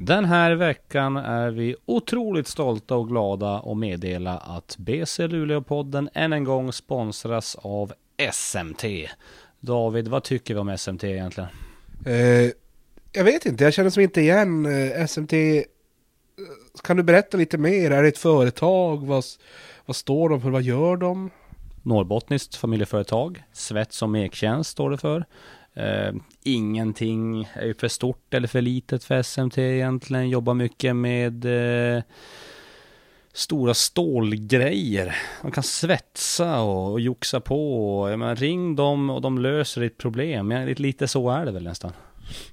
Den 0.00 0.24
här 0.24 0.52
veckan 0.54 1.16
är 1.16 1.50
vi 1.50 1.76
otroligt 1.86 2.48
stolta 2.48 2.96
och 2.96 3.08
glada 3.08 3.58
att 3.58 3.76
meddela 3.76 4.38
att 4.38 4.76
BC 4.78 5.26
Luleå-podden 5.28 6.08
än 6.14 6.32
en 6.32 6.44
gång 6.44 6.72
sponsras 6.72 7.56
av 7.62 7.92
SMT. 8.32 8.84
David, 9.60 10.08
vad 10.08 10.22
tycker 10.24 10.54
vi 10.54 10.60
om 10.60 10.78
SMT 10.78 11.04
egentligen? 11.04 11.48
Eh, 12.06 12.50
jag 13.12 13.24
vet 13.24 13.46
inte, 13.46 13.64
jag 13.64 13.72
känner 13.74 13.90
som 13.90 14.02
inte 14.02 14.20
igen 14.20 14.66
eh, 14.66 15.06
SMT. 15.06 15.32
Eh, 15.32 15.64
Kan 16.82 16.96
du 16.96 17.02
berätta 17.02 17.36
lite 17.36 17.58
mer? 17.58 17.90
Är 17.90 18.02
det 18.02 18.08
ett 18.08 18.18
företag? 18.18 19.06
Vad, 19.06 19.24
vad 19.86 19.96
står 19.96 20.28
de 20.28 20.40
för? 20.40 20.50
Vad 20.50 20.62
gör 20.62 20.96
de? 20.96 21.30
Norrbottniskt 21.82 22.56
familjeföretag. 22.56 23.42
Svets 23.52 24.02
och 24.02 24.10
mektjänst 24.10 24.70
står 24.70 24.90
det 24.90 24.98
för. 24.98 25.24
Eh, 25.78 26.14
ingenting 26.42 27.48
är 27.54 27.66
ju 27.66 27.74
för 27.74 27.88
stort 27.88 28.34
eller 28.34 28.48
för 28.48 28.60
litet 28.60 29.04
för 29.04 29.22
SMT 29.22 29.58
egentligen. 29.58 30.28
Jobbar 30.28 30.54
mycket 30.54 30.96
med 30.96 31.44
eh, 31.96 32.02
stora 33.32 33.74
stålgrejer. 33.74 35.16
Man 35.42 35.52
kan 35.52 35.62
svetsa 35.62 36.60
och, 36.60 36.92
och 36.92 37.00
joxa 37.00 37.40
på. 37.40 38.00
Och, 38.00 38.18
menar, 38.18 38.36
ring 38.36 38.76
dem 38.76 39.10
och 39.10 39.20
de 39.20 39.38
löser 39.38 39.80
ditt 39.80 39.98
problem. 39.98 40.50
Ja, 40.50 40.64
lite, 40.64 40.82
lite 40.82 41.08
så 41.08 41.30
är 41.30 41.44
det 41.44 41.52
väl 41.52 41.64
nästan. 41.64 41.92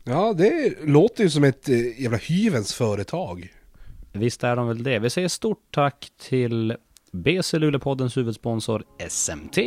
Ja, 0.04 0.34
det 0.34 0.76
låter 0.84 1.24
ju 1.24 1.30
som 1.30 1.44
ett 1.44 1.70
eh, 1.70 2.02
jävla 2.02 2.18
hyvens 2.18 2.74
företag. 2.74 3.54
Visst 4.12 4.44
är 4.44 4.56
de 4.56 4.68
väl 4.68 4.84
det. 4.84 5.00
Vi 5.00 5.10
säger 5.10 5.28
stort 5.28 5.68
tack 5.72 6.10
till 6.30 6.76
BC 7.12 7.60
Luleåpoddens 7.60 8.18
huvudsponsor 8.18 8.84
SMT. 9.10 9.58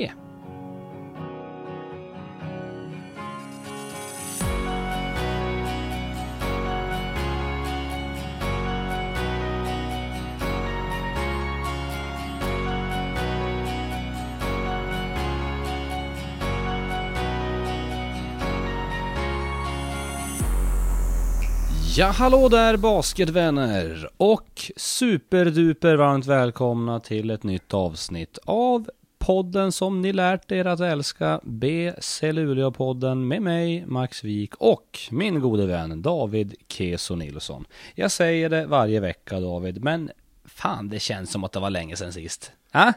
Ja, 21.99 22.07
hallå 22.07 22.49
där 22.49 22.77
basketvänner! 22.77 24.11
Och 24.17 24.73
superduper 24.77 25.97
varmt 25.97 26.27
välkomna 26.27 27.01
till 27.01 27.31
ett 27.31 27.43
nytt 27.43 27.75
avsnitt 27.75 28.39
av 28.45 28.91
podden 29.19 29.73
som 29.73 30.03
ni 30.03 30.13
lärt 30.13 30.53
er 30.53 30.65
att 30.65 30.81
älska, 30.81 31.41
BC 31.45 32.33
Luleå-podden 32.33 33.29
med 33.29 33.43
mig, 33.43 33.85
Max 33.87 34.25
Wik 34.25 34.55
och 34.55 34.99
min 35.11 35.41
gode 35.41 35.67
vän 35.67 36.03
David 36.03 36.55
Keso 36.69 37.15
Nilsson. 37.15 37.65
Jag 37.95 38.11
säger 38.11 38.49
det 38.49 38.67
varje 38.67 39.01
vecka 39.01 39.41
David, 39.41 39.85
men 39.85 40.11
fan 40.45 40.89
det 40.89 41.01
känns 41.01 41.31
som 41.31 41.45
att 41.45 41.53
det 41.53 41.61
var 41.61 41.71
länge 41.71 41.97
sedan 41.97 42.13
sist. 42.13 42.53
Äh? 42.75 42.91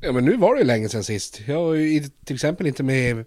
Ja, 0.00 0.12
men 0.12 0.24
nu 0.24 0.36
var 0.36 0.54
det 0.54 0.60
ju 0.60 0.66
länge 0.66 0.88
sedan 0.88 1.04
sist. 1.04 1.40
Jag 1.46 1.64
var 1.64 1.74
ju 1.74 2.00
till 2.24 2.34
exempel 2.34 2.66
inte 2.66 2.82
med 2.82 3.18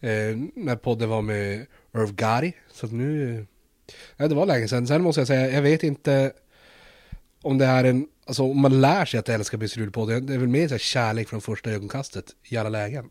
eh, 0.00 0.36
när 0.54 0.76
podden 0.76 1.08
var 1.08 1.22
med 1.22 1.66
Irv 1.94 2.14
Gotti. 2.14 2.52
Så 2.72 2.86
att 2.86 2.92
nu... 2.92 3.46
Nej, 4.16 4.28
det 4.28 4.34
var 4.34 4.46
länge 4.46 4.68
sedan. 4.68 4.86
Sen 4.86 5.02
måste 5.02 5.20
jag 5.20 5.28
säga, 5.28 5.50
jag 5.50 5.62
vet 5.62 5.82
inte 5.82 6.32
om 7.42 7.58
det 7.58 7.66
är 7.66 7.84
en... 7.84 8.06
Alltså 8.26 8.42
om 8.42 8.60
man 8.60 8.80
lär 8.80 9.04
sig 9.04 9.20
att 9.20 9.28
älska 9.28 9.56
Bisrulpodden, 9.56 10.26
det 10.26 10.34
är 10.34 10.38
väl 10.38 10.48
mer 10.48 10.68
så 10.68 10.74
här 10.74 10.78
kärlek 10.78 11.28
från 11.28 11.40
första 11.40 11.70
ögonkastet 11.70 12.24
i 12.42 12.56
alla 12.56 12.68
lägen. 12.68 13.10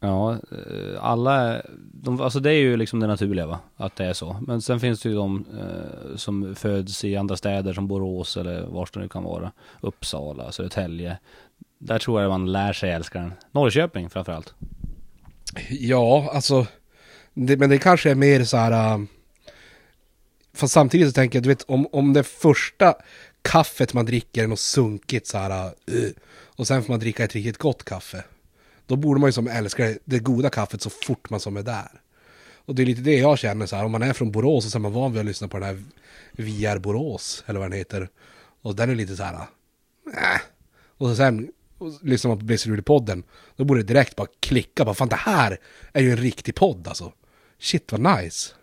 Ja, 0.00 0.32
eh, 0.32 1.04
alla, 1.04 1.62
de, 1.92 2.20
alltså 2.20 2.40
det 2.40 2.50
är 2.50 2.58
ju 2.58 2.76
liksom 2.76 3.00
det 3.00 3.06
naturliga 3.06 3.46
va, 3.46 3.60
att 3.76 3.96
det 3.96 4.04
är 4.04 4.12
så. 4.12 4.36
Men 4.46 4.62
sen 4.62 4.80
finns 4.80 5.00
det 5.02 5.08
ju 5.08 5.14
de 5.14 5.44
eh, 5.58 6.16
som 6.16 6.54
föds 6.54 7.04
i 7.04 7.16
andra 7.16 7.36
städer 7.36 7.72
som 7.72 7.88
Borås 7.88 8.36
eller 8.36 8.66
var 8.66 8.88
det 8.92 9.00
nu 9.00 9.08
kan 9.08 9.24
vara. 9.24 9.52
Uppsala, 9.80 10.52
Södertälje. 10.52 11.18
Där 11.78 11.98
tror 11.98 12.22
jag 12.22 12.30
man 12.30 12.52
lär 12.52 12.72
sig 12.72 12.90
älska 12.90 13.18
den. 13.18 13.32
Norrköping 13.52 14.10
framförallt. 14.10 14.54
Ja, 15.70 16.30
alltså... 16.32 16.66
Det, 17.34 17.56
men 17.56 17.70
det 17.70 17.78
kanske 17.78 18.10
är 18.10 18.14
mer 18.14 18.44
så 18.44 18.56
här... 18.56 18.94
äh, 18.94 19.04
Fast 20.58 20.74
samtidigt 20.74 21.08
så 21.08 21.12
tänker 21.12 21.36
jag, 21.36 21.42
du 21.42 21.48
vet, 21.48 21.62
om, 21.62 21.86
om 21.92 22.12
det 22.12 22.24
första 22.24 22.94
kaffet 23.42 23.94
man 23.94 24.06
dricker 24.06 24.42
är 24.42 24.46
något 24.46 24.60
sunkigt 24.60 25.26
så 25.26 25.38
här... 25.38 25.66
uh, 25.66 26.10
och 26.56 26.66
sen 26.66 26.82
får 26.82 26.92
man 26.92 27.00
dricka 27.00 27.24
ett 27.24 27.34
riktigt 27.34 27.58
gott 27.58 27.84
kaffe. 27.84 28.24
Då 28.86 28.96
borde 28.96 29.20
man 29.20 29.28
ju 29.28 29.32
som 29.32 29.48
älska 29.48 29.94
det, 30.04 30.18
goda 30.18 30.50
kaffet 30.50 30.82
så 30.82 30.90
fort 30.90 31.30
man 31.30 31.40
som 31.40 31.56
är 31.56 31.62
där. 31.62 32.00
Och 32.54 32.74
det 32.74 32.82
är 32.82 32.86
lite 32.86 33.00
det 33.00 33.18
jag 33.18 33.38
känner 33.38 33.66
så 33.66 33.76
här, 33.76 33.84
om 33.84 33.92
man 33.92 34.02
är 34.02 34.12
från 34.12 34.32
Borås 34.32 34.64
och 34.64 34.72
så 34.72 34.78
är 34.78 34.80
man 34.80 34.92
van 34.92 35.12
vid 35.12 35.20
att 35.20 35.26
lyssna 35.26 35.48
på 35.48 35.58
den 35.58 35.66
här 35.66 35.82
VR 36.32 36.78
Borås, 36.78 37.44
eller 37.46 37.60
vad 37.60 37.70
den 37.70 37.78
heter. 37.78 38.08
Och 38.62 38.76
den 38.76 38.90
är 38.90 38.94
lite 38.94 39.16
så 39.16 39.22
här... 39.22 39.34
Äh. 39.34 40.40
Och 40.96 41.08
så 41.08 41.16
sen 41.16 41.48
och 41.78 41.92
lyssnar 42.02 42.28
man 42.28 42.38
på 42.38 42.44
Blizzard 42.44 42.84
podden 42.84 43.22
då 43.56 43.64
borde 43.64 43.82
det 43.82 43.86
direkt 43.86 44.16
bara 44.16 44.28
klicka, 44.40 44.84
bara 44.84 44.94
fan 44.94 45.08
det 45.08 45.16
här 45.16 45.58
är 45.92 46.02
ju 46.02 46.10
en 46.10 46.16
riktig 46.16 46.54
podd 46.54 46.88
alltså. 46.88 47.12
Shit 47.58 47.92
vad 47.92 48.00
nice. 48.00 48.54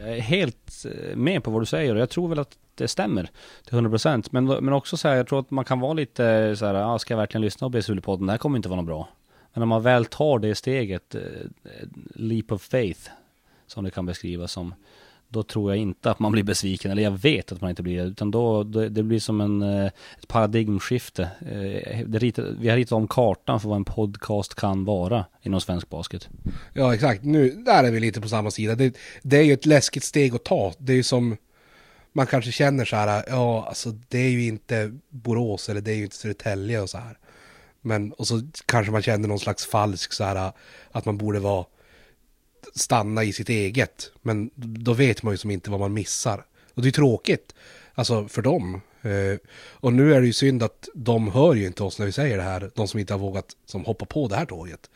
Jag 0.00 0.16
är 0.16 0.20
helt 0.20 0.84
eh, 0.84 1.16
med 1.16 1.44
på 1.44 1.50
vad 1.50 1.62
du 1.62 1.66
säger 1.66 1.94
och 1.94 2.00
jag 2.00 2.10
tror 2.10 2.28
väl 2.28 2.38
att 2.38 2.58
det 2.74 2.88
stämmer 2.88 3.30
till 3.64 3.78
100% 3.78 4.28
men, 4.30 4.44
men 4.44 4.72
också 4.72 4.96
så 4.96 5.08
här, 5.08 5.16
jag 5.16 5.26
tror 5.26 5.40
att 5.40 5.50
man 5.50 5.64
kan 5.64 5.80
vara 5.80 5.92
lite 5.92 6.56
så 6.56 6.66
här, 6.66 6.74
ah, 6.74 6.98
ska 6.98 7.14
jag 7.14 7.18
verkligen 7.18 7.42
lyssna 7.42 7.70
på 7.70 7.78
BSU-podden? 7.78 8.26
Det 8.26 8.32
här 8.32 8.38
kommer 8.38 8.56
inte 8.56 8.68
vara 8.68 8.80
något 8.80 8.86
bra. 8.86 9.08
Men 9.52 9.62
om 9.62 9.68
man 9.68 9.82
väl 9.82 10.04
tar 10.04 10.38
det 10.38 10.54
steget, 10.54 11.14
eh, 11.14 11.22
eh, 11.64 11.88
leap 12.14 12.52
of 12.52 12.62
faith, 12.62 13.10
som 13.66 13.84
det 13.84 13.90
kan 13.90 14.06
beskrivas 14.06 14.52
som, 14.52 14.74
då 15.32 15.42
tror 15.42 15.70
jag 15.70 15.78
inte 15.78 16.10
att 16.10 16.18
man 16.18 16.32
blir 16.32 16.42
besviken, 16.42 16.90
eller 16.90 17.02
jag 17.02 17.10
vet 17.10 17.52
att 17.52 17.60
man 17.60 17.70
inte 17.70 17.82
blir 17.82 17.96
det, 17.96 18.02
utan 18.02 18.30
då, 18.30 18.62
det 18.64 19.02
blir 19.02 19.20
som 19.20 19.40
en, 19.40 19.62
eh, 19.62 19.86
ett 20.18 20.28
paradigmskifte. 20.28 21.22
Eh, 21.40 22.06
det 22.06 22.18
ritar, 22.18 22.56
vi 22.60 22.68
har 22.68 22.76
ritat 22.76 22.92
om 22.92 23.08
kartan 23.08 23.60
för 23.60 23.68
vad 23.68 23.76
en 23.76 23.84
podcast 23.84 24.54
kan 24.54 24.84
vara 24.84 25.24
inom 25.42 25.60
svensk 25.60 25.88
basket. 25.88 26.28
Ja 26.72 26.94
exakt, 26.94 27.24
nu, 27.24 27.50
där 27.50 27.84
är 27.84 27.90
vi 27.90 28.00
lite 28.00 28.20
på 28.20 28.28
samma 28.28 28.50
sida. 28.50 28.74
Det, 28.74 28.96
det 29.22 29.36
är 29.36 29.42
ju 29.42 29.52
ett 29.52 29.66
läskigt 29.66 30.04
steg 30.04 30.34
att 30.34 30.44
ta. 30.44 30.72
Det 30.78 30.92
är 30.92 30.96
ju 30.96 31.02
som, 31.02 31.36
man 32.12 32.26
kanske 32.26 32.52
känner 32.52 32.84
så 32.84 32.96
här, 32.96 33.24
ja 33.28 33.64
alltså 33.68 33.90
det 34.08 34.18
är 34.18 34.30
ju 34.30 34.46
inte 34.46 34.98
Borås 35.08 35.68
eller 35.68 35.80
det 35.80 35.92
är 35.92 35.96
ju 35.96 36.04
inte 36.04 36.16
Södertälje 36.16 36.80
och 36.80 36.90
så 36.90 36.98
här. 36.98 37.18
Men, 37.80 38.12
och 38.12 38.26
så 38.26 38.42
kanske 38.66 38.92
man 38.92 39.02
känner 39.02 39.28
någon 39.28 39.38
slags 39.38 39.66
falsk 39.66 40.12
så 40.12 40.24
här, 40.24 40.52
att 40.92 41.04
man 41.04 41.18
borde 41.18 41.40
vara, 41.40 41.64
stanna 42.74 43.24
i 43.24 43.32
sitt 43.32 43.48
eget. 43.48 44.12
Men 44.22 44.50
då 44.56 44.92
vet 44.92 45.22
man 45.22 45.34
ju 45.34 45.38
som 45.38 45.50
inte 45.50 45.70
vad 45.70 45.80
man 45.80 45.92
missar. 45.92 46.44
Och 46.74 46.82
det 46.82 46.88
är 46.88 46.92
tråkigt, 46.92 47.54
alltså 47.94 48.28
för 48.28 48.42
dem. 48.42 48.80
Eh, 49.02 49.38
och 49.70 49.92
nu 49.92 50.14
är 50.14 50.20
det 50.20 50.26
ju 50.26 50.32
synd 50.32 50.62
att 50.62 50.88
de 50.94 51.28
hör 51.28 51.54
ju 51.54 51.66
inte 51.66 51.82
oss 51.82 51.98
när 51.98 52.06
vi 52.06 52.12
säger 52.12 52.36
det 52.36 52.42
här, 52.42 52.70
de 52.74 52.88
som 52.88 53.00
inte 53.00 53.14
har 53.14 53.18
vågat 53.18 53.56
som 53.66 53.84
hoppa 53.84 54.04
på 54.04 54.28
det 54.28 54.36
här 54.36 54.46
tåget. 54.46 54.90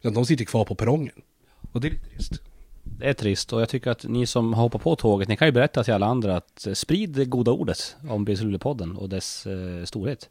Utan 0.00 0.14
de 0.14 0.26
sitter 0.26 0.44
kvar 0.44 0.64
på 0.64 0.74
perrongen. 0.74 1.22
Och 1.72 1.80
det 1.80 1.88
är 1.88 1.90
lite 1.90 2.08
trist. 2.08 2.32
Det 2.82 3.08
är 3.08 3.12
trist 3.12 3.52
och 3.52 3.60
jag 3.60 3.68
tycker 3.68 3.90
att 3.90 4.04
ni 4.04 4.26
som 4.26 4.54
har 4.54 4.62
hoppat 4.62 4.82
på 4.82 4.96
tåget, 4.96 5.28
ni 5.28 5.36
kan 5.36 5.48
ju 5.48 5.52
berätta 5.52 5.84
till 5.84 5.94
alla 5.94 6.06
andra 6.06 6.36
att 6.36 6.66
eh, 6.66 6.72
sprid 6.72 7.10
det 7.10 7.24
goda 7.24 7.50
ordet 7.50 7.96
om 8.08 8.24
BC 8.24 8.44
Luleå-podden 8.44 8.96
och 8.96 9.08
dess 9.08 9.46
eh, 9.46 9.84
storhet. 9.84 10.30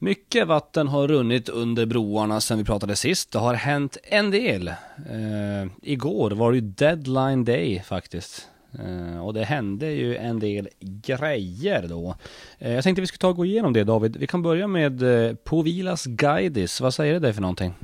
Mycket 0.00 0.46
vatten 0.46 0.88
har 0.88 1.08
runnit 1.08 1.48
under 1.48 1.86
broarna 1.86 2.40
sedan 2.40 2.58
vi 2.58 2.64
pratade 2.64 2.96
sist. 2.96 3.32
Det 3.32 3.38
har 3.38 3.54
hänt 3.54 3.96
en 4.02 4.30
del. 4.30 4.68
Eh, 4.68 5.70
igår 5.82 6.30
var 6.30 6.52
det 6.52 6.58
ju 6.58 6.60
deadline 6.60 7.44
day 7.44 7.82
faktiskt. 7.86 8.48
Eh, 8.72 9.26
och 9.26 9.34
det 9.34 9.44
hände 9.44 9.86
ju 9.90 10.16
en 10.16 10.38
del 10.38 10.68
grejer 10.80 11.86
då. 11.88 12.16
Eh, 12.58 12.72
jag 12.72 12.84
tänkte 12.84 13.00
vi 13.00 13.06
skulle 13.06 13.18
ta 13.18 13.28
och 13.28 13.36
gå 13.36 13.44
igenom 13.44 13.72
det 13.72 13.84
David. 13.84 14.16
Vi 14.16 14.26
kan 14.26 14.42
börja 14.42 14.66
med 14.66 15.02
eh, 15.02 15.34
Povilas 15.34 16.04
Guidis. 16.06 16.80
Vad 16.80 16.94
säger 16.94 17.20
det 17.20 17.34
för 17.34 17.40
någonting? 17.40 17.74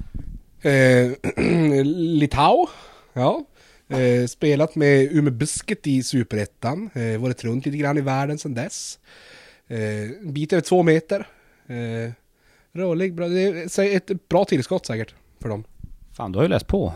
Eh, 0.62 1.10
Litau, 1.84 2.66
ja. 3.12 3.44
Eh, 3.88 4.26
spelat 4.26 4.74
med 4.74 5.12
Umeå 5.12 5.32
Busket 5.32 5.86
i 5.86 6.03
Superettan. 6.03 6.91
Eh, 6.94 7.20
varit 7.20 7.44
runt 7.44 7.66
lite 7.66 7.78
grann 7.78 7.98
i 7.98 8.00
världen 8.00 8.39
sedan 8.39 8.54
dess. 8.54 8.98
Eh, 9.68 10.03
en 10.03 10.33
bit 10.33 10.53
över 10.53 10.62
två 10.62 10.83
meter. 10.83 11.27
Eh, 11.66 12.13
rörlig, 12.72 13.15
bra. 13.15 13.28
Det 13.28 13.43
är 13.78 13.97
ett 13.97 14.28
bra 14.28 14.45
tillskott 14.45 14.87
säkert 14.87 15.15
för 15.41 15.49
dem. 15.49 15.65
Fan, 16.13 16.33
du 16.33 16.39
har 16.39 16.45
ju 16.45 16.49
läst 16.49 16.66
på. 16.66 16.93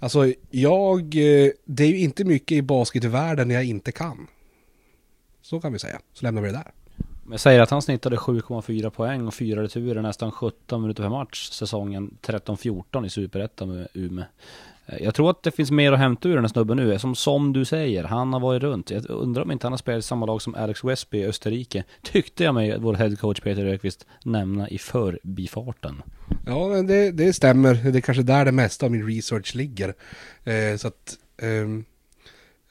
Alltså 0.00 0.32
jag, 0.50 1.00
eh, 1.00 1.50
det 1.64 1.84
är 1.84 1.88
ju 1.88 1.98
inte 1.98 2.24
mycket 2.24 2.56
i 2.56 2.62
basketvärlden 2.62 3.50
jag 3.50 3.64
inte 3.64 3.92
kan. 3.92 4.26
Så 5.42 5.60
kan 5.60 5.72
vi 5.72 5.78
säga. 5.78 6.00
Så 6.12 6.24
lämnar 6.24 6.42
vi 6.42 6.48
det 6.48 6.54
där. 6.54 6.72
Men 6.96 7.32
jag 7.32 7.40
säger 7.40 7.60
att 7.60 7.70
han 7.70 7.82
snittade 7.82 8.16
7,4 8.16 8.90
poäng 8.90 9.26
och 9.26 9.34
fyra 9.34 9.62
returer 9.62 10.02
nästan 10.02 10.32
17 10.32 10.82
minuter 10.82 11.02
per 11.02 11.10
match 11.10 11.50
säsongen 11.50 12.16
13-14 12.22 13.06
i 13.06 13.10
Superettan 13.10 13.76
med 13.76 13.88
Umeå. 13.94 14.24
Eh, 14.86 15.02
jag 15.02 15.14
tror 15.14 15.30
att 15.30 15.42
det 15.42 15.50
finns 15.50 15.70
mer 15.70 15.92
att 15.92 15.98
hämta 15.98 16.28
ur 16.28 16.34
den 16.34 16.44
här 16.44 16.48
snubben 16.48 16.76
nu. 16.76 16.98
Som, 16.98 17.14
som 17.14 17.52
du 17.52 17.64
säger, 17.64 18.04
han 18.04 18.32
har 18.32 18.40
varit 18.40 18.62
runt. 18.62 18.90
Jag 18.90 19.10
undrar 19.10 19.42
om 19.42 19.50
inte 19.50 19.66
han 19.66 19.72
har 19.72 19.78
spelat 19.78 19.98
i 19.98 20.02
samma 20.02 20.26
lag 20.26 20.42
som 20.42 20.54
Alex 20.54 20.84
Westby 20.84 21.18
i 21.18 21.26
Österrike. 21.26 21.84
Tyckte 22.02 22.44
jag 22.44 22.54
mig, 22.54 22.78
vår 22.78 22.94
headcoach 22.94 23.40
Peter 23.40 23.64
Rökvist, 23.64 24.06
nämna 24.24 24.68
i 24.68 24.78
förbifarten. 24.78 26.02
Ja, 26.46 26.68
men 26.68 26.86
det, 26.86 27.10
det 27.10 27.32
stämmer. 27.32 27.74
Det 27.74 27.98
är 27.98 28.00
kanske 28.00 28.22
där 28.22 28.44
det 28.44 28.52
mesta 28.52 28.86
av 28.86 28.92
min 28.92 29.06
research 29.06 29.54
ligger. 29.54 29.94
Eh, 30.44 30.76
så 30.76 30.88
att, 30.88 31.18
eh, 31.36 31.84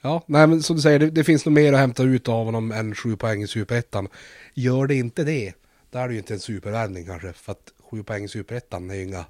Ja, 0.04 0.24
nej 0.26 0.46
men 0.46 0.62
som 0.62 0.76
du 0.76 0.82
säger, 0.82 0.98
det, 0.98 1.10
det 1.10 1.24
finns 1.24 1.44
nog 1.44 1.52
mer 1.52 1.72
att 1.72 1.78
hämta 1.78 2.02
ut 2.02 2.28
av 2.28 2.44
honom 2.44 2.72
än 2.72 2.94
sju 2.94 3.16
poäng 3.16 3.42
i 3.42 3.46
superettan. 3.46 4.08
Gör 4.54 4.86
det 4.86 4.94
inte 4.94 5.24
det, 5.24 5.52
då 5.90 5.98
är 5.98 6.08
det 6.08 6.14
ju 6.14 6.18
inte 6.18 6.34
en 6.34 6.40
supervärvning 6.40 7.06
kanske. 7.06 7.32
För 7.32 7.52
att 7.52 7.72
sju 7.90 8.02
poäng 8.02 8.24
i 8.24 8.28
superettan 8.28 8.90
är 8.90 8.94
ju 8.94 9.02
inga 9.02 9.24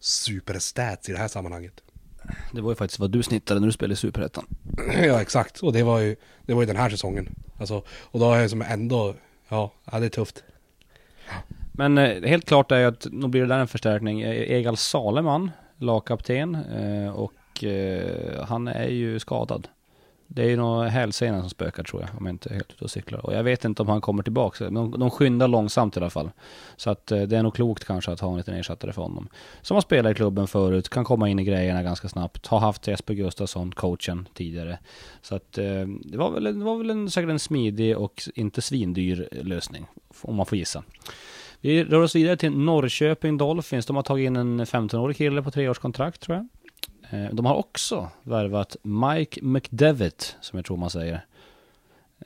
superstats 0.00 1.08
i 1.08 1.12
det 1.12 1.18
här 1.18 1.28
sammanhanget. 1.28 1.82
Det 2.52 2.60
var 2.60 2.70
ju 2.70 2.76
faktiskt 2.76 3.00
vad 3.00 3.10
du 3.10 3.22
snittade 3.22 3.60
när 3.60 3.66
du 3.66 3.72
spelade 3.72 3.92
i 3.92 3.96
Superettan. 3.96 4.44
Ja, 5.02 5.20
exakt. 5.20 5.60
Och 5.60 5.72
det 5.72 5.82
var 5.82 5.98
ju, 5.98 6.16
det 6.42 6.54
var 6.54 6.62
ju 6.62 6.66
den 6.66 6.76
här 6.76 6.90
säsongen. 6.90 7.28
Alltså, 7.58 7.82
och 8.02 8.20
då 8.20 8.32
är 8.32 8.40
jag 8.40 8.50
som 8.50 8.62
ändå, 8.62 9.14
ja, 9.48 9.72
ja 9.92 10.00
det 10.00 10.06
är 10.06 10.10
tufft. 10.10 10.44
Men 11.72 11.98
eh, 11.98 12.22
helt 12.22 12.44
klart 12.44 12.72
är 12.72 12.78
ju 12.78 12.84
att 12.84 13.06
nog 13.12 13.30
blir 13.30 13.40
det 13.40 13.48
där 13.48 13.58
en 13.58 13.68
förstärkning. 13.68 14.20
Eh, 14.20 14.52
Egal 14.52 14.76
Saleman, 14.76 15.50
lagkapten, 15.78 16.54
eh, 16.54 17.14
och 17.14 17.64
eh, 17.64 18.44
han 18.44 18.68
är 18.68 18.88
ju 18.88 19.18
skadad. 19.18 19.68
Det 20.34 20.42
är 20.42 20.48
ju 20.48 20.56
nog 20.56 20.84
hälsena 20.84 21.40
som 21.40 21.50
spökar 21.50 21.82
tror 21.82 22.02
jag, 22.02 22.10
om 22.18 22.26
jag 22.26 22.32
inte 22.34 22.48
är 22.48 22.54
helt 22.54 22.72
ute 22.72 22.84
och 22.84 22.90
cyklar. 22.90 23.26
Och 23.26 23.34
jag 23.34 23.42
vet 23.42 23.64
inte 23.64 23.82
om 23.82 23.88
han 23.88 24.00
kommer 24.00 24.22
tillbaka. 24.22 24.64
Men 24.64 24.74
de, 24.74 25.00
de 25.00 25.10
skyndar 25.10 25.48
långsamt 25.48 25.96
i 25.96 26.00
alla 26.00 26.10
fall. 26.10 26.30
Så 26.76 26.90
att 26.90 27.12
eh, 27.12 27.22
det 27.22 27.36
är 27.36 27.42
nog 27.42 27.54
klokt 27.54 27.84
kanske 27.84 28.12
att 28.12 28.20
ha 28.20 28.30
en 28.30 28.36
liten 28.36 28.54
ersättare 28.54 28.92
för 28.92 29.02
honom. 29.02 29.28
Som 29.62 29.74
har 29.74 29.82
spelat 29.82 30.12
i 30.12 30.14
klubben 30.14 30.46
förut, 30.46 30.88
kan 30.88 31.04
komma 31.04 31.28
in 31.28 31.38
i 31.38 31.44
grejerna 31.44 31.82
ganska 31.82 32.08
snabbt. 32.08 32.46
Har 32.46 32.58
haft 32.58 32.86
Jesper 32.86 33.14
Gustafsson, 33.14 33.72
coachen, 33.72 34.28
tidigare. 34.34 34.78
Så 35.22 35.34
att 35.34 35.58
eh, 35.58 35.64
det 36.04 36.16
var 36.16 36.30
väl, 36.30 36.44
det 36.44 36.64
var 36.64 36.78
väl 36.78 36.90
en, 36.90 37.10
säkert 37.10 37.30
en 37.30 37.38
smidig 37.38 37.98
och 37.98 38.22
inte 38.34 38.62
svindyr 38.62 39.28
lösning. 39.42 39.86
Om 40.20 40.36
man 40.36 40.46
får 40.46 40.58
gissa. 40.58 40.82
Vi 41.60 41.84
rör 41.84 42.00
oss 42.02 42.16
vidare 42.16 42.36
till 42.36 42.50
Norrköping 42.50 43.38
Dolphins. 43.38 43.86
De 43.86 43.96
har 43.96 44.02
tagit 44.02 44.26
in 44.26 44.36
en 44.36 44.64
15-årig 44.64 45.16
kille 45.16 45.42
på 45.42 45.50
treårskontrakt 45.50 46.20
tror 46.20 46.36
jag. 46.36 46.48
Eh, 47.10 47.26
de 47.32 47.46
har 47.46 47.54
också 47.54 48.08
värvat 48.22 48.76
Mike 48.82 49.40
McDevitt, 49.42 50.36
som 50.40 50.56
jag 50.58 50.66
tror 50.66 50.76
man 50.76 50.90
säger, 50.90 51.26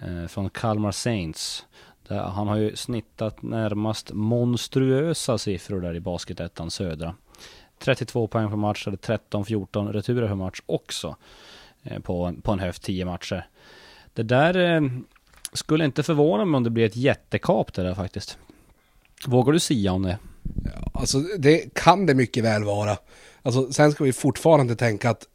eh, 0.01 0.27
från 0.27 0.51
Kalmar 0.51 0.93
Saints. 0.93 1.67
Han 2.09 2.49
har 2.49 2.57
ju 2.57 2.77
snittat 2.77 3.43
närmast 3.43 4.13
monstruösa 4.13 5.39
siffror 5.39 5.81
där 5.81 5.95
i 5.95 6.01
basketettan 6.01 6.71
södra. 6.71 7.15
32 7.79 8.27
poäng 8.27 8.49
per 8.49 8.57
match, 8.57 8.87
eller 8.87 8.97
13-14 8.97 9.93
returer 9.93 10.29
per 10.29 10.35
match 10.35 10.61
också. 10.67 11.17
Eh, 11.83 12.01
på, 12.01 12.35
på 12.43 12.53
en 12.53 12.59
höft 12.59 12.83
10 12.83 13.05
matcher. 13.05 13.47
Det 14.15 14.23
där 14.23 14.83
skulle 15.53 15.85
inte 15.85 16.03
förvåna 16.03 16.45
mig 16.45 16.57
om 16.57 16.65
det 16.65 16.71
blir 16.71 16.87
ett 16.87 16.97
jättekap 16.97 17.75
det 17.75 17.83
där 17.83 17.95
faktiskt. 17.95 18.39
Vågar 19.27 19.53
du 19.53 19.61
sia 19.61 19.93
om 19.93 20.03
det? 20.03 20.19
Alltså 20.95 21.19
det 21.39 21.75
kan 21.75 22.07
det 22.07 22.15
mycket 22.15 22.45
väl 22.45 22.65
vara. 22.65 22.97
Alltså 23.43 23.73
sen 23.73 23.93
ska 23.93 24.05
vi 24.05 24.13
fortfarande 24.13 24.77
tänka 24.77 25.11
att 25.11 25.29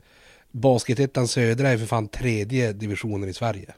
Basketettan 0.51 1.27
Södra 1.27 1.69
är 1.69 1.77
för 1.77 1.85
fan 1.85 2.07
tredje 2.07 2.73
divisionen 2.73 3.29
i 3.29 3.33
Sverige. 3.33 3.73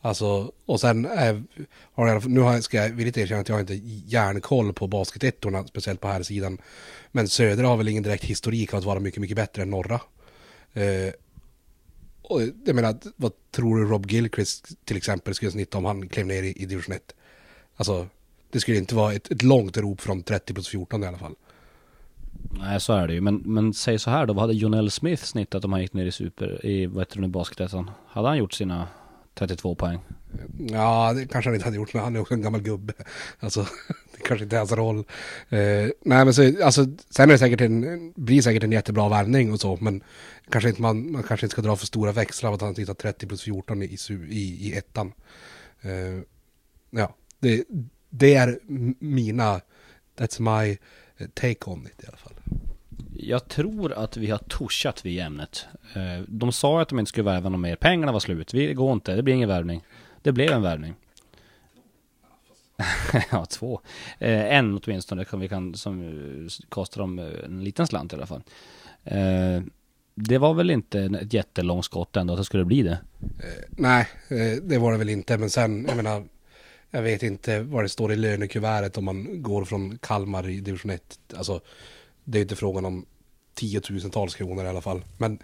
Alltså, 0.00 0.52
och 0.66 0.80
sen 0.80 1.04
är, 1.04 1.42
har 1.94 2.08
jag, 2.08 2.30
nu 2.30 2.62
ska 2.62 2.76
jag 2.76 2.88
villigt 2.88 3.18
erkänna 3.18 3.40
att 3.40 3.48
jag 3.48 3.56
har 3.56 3.60
inte 3.60 3.80
järnkoll 4.06 4.72
på 4.72 4.86
basketettorna, 4.86 5.66
speciellt 5.66 6.00
på 6.00 6.08
här 6.08 6.22
sidan. 6.22 6.58
Men 7.12 7.28
Södra 7.28 7.66
har 7.68 7.76
väl 7.76 7.88
ingen 7.88 8.02
direkt 8.02 8.24
historik 8.24 8.72
av 8.72 8.78
att 8.78 8.84
vara 8.84 9.00
mycket, 9.00 9.20
mycket 9.20 9.36
bättre 9.36 9.62
än 9.62 9.70
norra. 9.70 10.00
Eh, 10.72 11.12
och 12.22 12.42
jag 12.64 12.74
menar, 12.74 12.96
vad 13.16 13.32
tror 13.50 13.78
du 13.78 13.84
Rob 13.84 14.10
Gilchrist 14.10 14.84
till 14.84 14.96
exempel 14.96 15.34
skulle 15.34 15.50
snitta 15.50 15.78
om 15.78 15.84
han 15.84 16.08
klev 16.08 16.26
ner 16.26 16.42
i, 16.42 16.52
i 16.62 16.66
division 16.66 16.94
1? 16.94 17.14
Alltså, 17.76 18.08
det 18.50 18.60
skulle 18.60 18.76
inte 18.76 18.94
vara 18.94 19.12
ett, 19.12 19.30
ett 19.30 19.42
långt 19.42 19.76
rop 19.76 20.00
från 20.00 20.22
30 20.22 20.54
plus 20.54 20.68
14 20.68 21.04
i 21.04 21.06
alla 21.06 21.18
fall. 21.18 21.34
Nej 22.58 22.80
så 22.80 22.92
är 22.92 23.06
det 23.06 23.14
ju, 23.14 23.20
men, 23.20 23.42
men 23.44 23.74
säg 23.74 23.98
så 23.98 24.10
här 24.10 24.26
då, 24.26 24.32
vad 24.32 24.42
hade 24.42 24.54
Jonell 24.54 24.90
Smith 24.90 25.24
snittat 25.24 25.64
om 25.64 25.72
han 25.72 25.82
gick 25.82 25.92
ner 25.92 26.06
i 26.06 26.12
super, 26.12 26.66
i 26.66 26.86
vad 26.86 27.00
heter 27.00 27.14
det 27.14 27.20
nu, 27.20 27.28
basketettan? 27.28 27.90
Hade 28.08 28.28
han 28.28 28.38
gjort 28.38 28.52
sina 28.52 28.88
32 29.34 29.74
poäng? 29.74 29.98
Ja, 30.58 31.12
det 31.12 31.26
kanske 31.26 31.48
han 31.48 31.54
inte 31.54 31.64
hade 31.64 31.76
gjort, 31.76 31.94
men 31.94 32.02
han 32.02 32.16
är 32.16 32.20
också 32.20 32.34
en 32.34 32.42
gammal 32.42 32.62
gubbe. 32.62 32.92
Alltså, 33.40 33.66
det 34.16 34.22
kanske 34.22 34.44
inte 34.44 34.56
är 34.56 34.58
hans 34.58 34.72
roll. 34.72 34.98
Eh, 35.48 35.90
nej, 36.04 36.24
men 36.24 36.34
så, 36.34 36.64
alltså, 36.64 36.86
sen 37.10 37.28
är 37.28 37.32
det 37.32 37.38
säkert 37.38 37.60
en, 37.60 38.12
blir 38.16 38.42
säkert 38.42 38.62
en 38.62 38.72
jättebra 38.72 39.08
värvning 39.08 39.52
och 39.52 39.60
så, 39.60 39.78
men 39.80 40.02
kanske 40.50 40.68
inte, 40.68 40.82
man, 40.82 41.12
man 41.12 41.22
kanske 41.22 41.46
inte 41.46 41.52
ska 41.52 41.62
dra 41.62 41.76
för 41.76 41.86
stora 41.86 42.12
växlar 42.12 42.48
av 42.48 42.54
att 42.54 42.60
han 42.60 42.74
tittar 42.74 42.94
30 42.94 43.26
plus 43.26 43.42
14 43.42 43.82
i, 43.82 43.96
i, 44.30 44.68
i 44.68 44.74
ettan. 44.76 45.12
Eh, 45.82 46.22
ja, 46.90 47.14
det, 47.40 47.64
det 48.10 48.34
är 48.34 48.58
mina, 48.98 49.60
that's 50.18 50.40
my 50.40 50.78
take 51.34 51.70
on 51.70 51.86
it 51.86 52.04
i 52.04 52.06
alla 52.06 52.16
fall. 52.16 52.35
Jag 53.18 53.48
tror 53.48 53.92
att 53.92 54.16
vi 54.16 54.30
har 54.30 54.38
touchat 54.38 55.06
vid 55.06 55.20
ämnet. 55.20 55.66
Eh, 55.94 56.24
de 56.28 56.52
sa 56.52 56.80
att 56.80 56.88
de 56.88 56.98
inte 56.98 57.08
skulle 57.08 57.24
värva 57.24 57.48
någon 57.48 57.60
mer, 57.60 57.76
pengarna 57.76 58.12
var 58.12 58.20
slut. 58.20 58.54
Vi 58.54 58.74
går 58.74 58.92
inte, 58.92 59.16
det 59.16 59.22
blir 59.22 59.34
ingen 59.34 59.48
värvning. 59.48 59.84
Det 60.22 60.32
blev 60.32 60.52
en 60.52 60.62
värvning. 60.62 60.94
ja, 63.30 63.46
två. 63.46 63.80
Eh, 64.18 64.56
en 64.56 64.80
åtminstone 64.84 65.24
som 65.24 65.40
vi 65.40 65.48
kan, 65.48 65.74
som 65.74 66.02
eh, 66.02 66.66
kostar 66.68 67.00
dem 67.00 67.18
en 67.44 67.64
liten 67.64 67.86
slant 67.86 68.12
i 68.12 68.16
alla 68.16 68.26
fall. 68.26 68.42
Det 70.14 70.38
var 70.38 70.54
väl 70.54 70.70
inte 70.70 71.00
ett 71.00 71.32
jättelångt 71.32 71.84
skott 71.84 72.16
ändå 72.16 72.32
att 72.32 72.40
det 72.40 72.44
skulle 72.44 72.64
bli 72.64 72.82
det. 72.82 72.98
Nej, 73.70 74.08
det 74.62 74.78
var 74.78 74.92
det 74.92 74.98
väl 74.98 75.08
inte, 75.08 75.38
men 75.38 75.50
sen, 75.50 75.86
jag 75.88 75.96
menar, 75.96 76.24
jag 76.90 77.02
vet 77.02 77.22
inte 77.22 77.60
vad 77.60 77.84
det 77.84 77.88
står 77.88 78.12
i 78.12 78.16
lönekuvertet 78.16 78.98
om 78.98 79.04
man 79.04 79.42
går 79.42 79.64
från 79.64 79.98
Kalmar 79.98 80.48
i 80.48 80.60
division 80.60 80.90
1. 80.90 81.18
Alltså, 81.36 81.60
det 82.26 82.38
är 82.38 82.42
inte 82.42 82.56
frågan 82.56 82.84
om 82.84 83.06
tiotusentals 83.54 84.34
kronor 84.34 84.64
i 84.64 84.68
alla 84.68 84.80
fall. 84.80 85.04
Men 85.18 85.38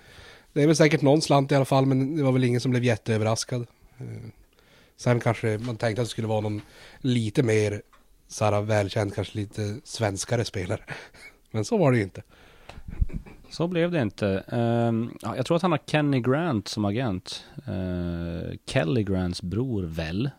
det 0.52 0.62
är 0.62 0.66
väl 0.66 0.76
säkert 0.76 1.02
någon 1.02 1.22
slant 1.22 1.52
i 1.52 1.54
alla 1.54 1.64
fall, 1.64 1.86
men 1.86 2.16
det 2.16 2.22
var 2.22 2.32
väl 2.32 2.44
ingen 2.44 2.60
som 2.60 2.70
blev 2.70 2.84
jätteöverraskad. 2.84 3.66
Eh, 3.98 4.06
sen 4.96 5.20
kanske 5.20 5.58
man 5.58 5.76
tänkte 5.76 6.02
att 6.02 6.08
det 6.08 6.10
skulle 6.10 6.28
vara 6.28 6.40
någon 6.40 6.62
lite 7.00 7.42
mer 7.42 7.82
så 8.28 8.44
här 8.44 8.62
välkänd, 8.62 9.14
kanske 9.14 9.38
lite 9.38 9.76
svenskare 9.84 10.44
spelare. 10.44 10.80
Men 11.50 11.64
så 11.64 11.76
var 11.76 11.92
det 11.92 11.98
ju 11.98 12.04
inte. 12.04 12.22
Så 13.50 13.68
blev 13.68 13.90
det 13.90 14.02
inte. 14.02 14.44
Ehm, 14.48 15.10
jag 15.22 15.46
tror 15.46 15.56
att 15.56 15.62
han 15.62 15.70
har 15.72 15.80
Kenny 15.86 16.20
Grant 16.20 16.68
som 16.68 16.84
agent. 16.84 17.44
Uh, 17.68 18.54
Kelly 18.66 19.02
Grants 19.02 19.42
bror 19.42 19.82
väl. 19.82 20.30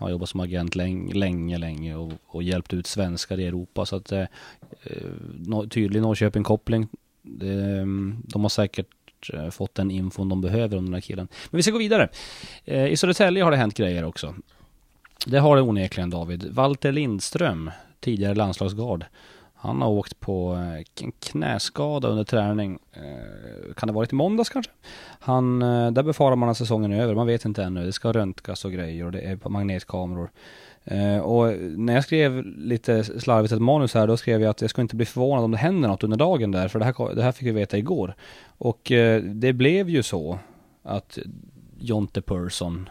Har 0.00 0.10
jobbat 0.10 0.28
som 0.28 0.40
agent 0.40 0.74
länge, 0.74 1.14
länge, 1.14 1.58
länge 1.58 1.96
och, 1.96 2.12
och 2.26 2.42
hjälpt 2.42 2.74
ut 2.74 2.86
svenskar 2.86 3.40
i 3.40 3.46
Europa. 3.46 3.86
Så 3.86 3.96
att 3.96 4.12
eh, 4.12 4.20
eh, 4.20 4.26
det... 5.34 5.68
tydlig 5.68 6.02
Norrköping-koppling. 6.02 6.82
Eh, 7.42 7.86
de 8.24 8.42
har 8.42 8.48
säkert 8.48 8.86
fått 9.50 9.74
den 9.74 9.90
infon 9.90 10.28
de 10.28 10.40
behöver 10.40 10.76
om 10.76 10.84
den 10.84 10.94
här 10.94 11.00
killen. 11.00 11.28
Men 11.50 11.58
vi 11.58 11.62
ska 11.62 11.72
gå 11.72 11.78
vidare. 11.78 12.08
Eh, 12.64 12.86
I 12.86 12.96
Södertälje 12.96 13.44
har 13.44 13.50
det 13.50 13.56
hänt 13.56 13.76
grejer 13.76 14.04
också. 14.04 14.34
Det 15.26 15.38
har 15.38 15.56
det 15.56 15.62
onekligen 15.62 16.10
David. 16.10 16.48
Walter 16.50 16.92
Lindström, 16.92 17.70
tidigare 18.00 18.34
landslagsgard. 18.34 19.04
Han 19.62 19.82
har 19.82 19.88
åkt 19.88 20.20
på 20.20 20.54
eh, 20.54 21.04
en 21.04 21.12
knäskada 21.20 22.08
under 22.08 22.24
träning. 22.24 22.78
Eh, 22.92 23.74
kan 23.74 23.86
det 23.86 23.92
varit 23.92 24.12
i 24.12 24.14
måndags 24.14 24.50
kanske? 24.50 24.72
Han, 25.20 25.62
eh, 25.62 25.90
där 25.90 26.02
befarar 26.02 26.36
man 26.36 26.48
att 26.48 26.56
säsongen 26.56 26.92
är 26.92 27.02
över. 27.02 27.14
Man 27.14 27.26
vet 27.26 27.44
inte 27.44 27.62
ännu. 27.62 27.84
Det 27.84 27.92
ska 27.92 28.12
röntgas 28.12 28.64
och 28.64 28.72
grejer 28.72 29.04
och 29.04 29.12
det 29.12 29.20
är 29.20 29.36
på 29.36 29.48
magnetkameror. 29.48 30.30
Och 31.22 31.54
när 31.60 31.94
jag 31.94 32.04
skrev 32.04 32.44
lite 32.46 33.04
slarvigt 33.04 33.52
ett 33.52 33.62
manus 33.62 33.94
här, 33.94 34.06
då 34.06 34.16
skrev 34.16 34.42
jag 34.42 34.50
att 34.50 34.60
jag 34.60 34.70
ska 34.70 34.82
inte 34.82 34.96
bli 34.96 35.06
förvånad 35.06 35.44
om 35.44 35.50
det 35.50 35.58
händer 35.58 35.88
något 35.88 36.04
under 36.04 36.16
dagen 36.16 36.50
där. 36.50 36.68
För 36.68 36.78
det 36.78 36.84
här, 36.84 37.14
det 37.14 37.22
här 37.22 37.32
fick 37.32 37.46
vi 37.46 37.50
veta 37.50 37.78
igår. 37.78 38.14
Och 38.58 38.92
det 39.22 39.52
blev 39.52 39.88
ju 39.88 40.02
så 40.02 40.38
att 40.82 41.18
Jonte 41.78 42.22
Persson 42.22 42.88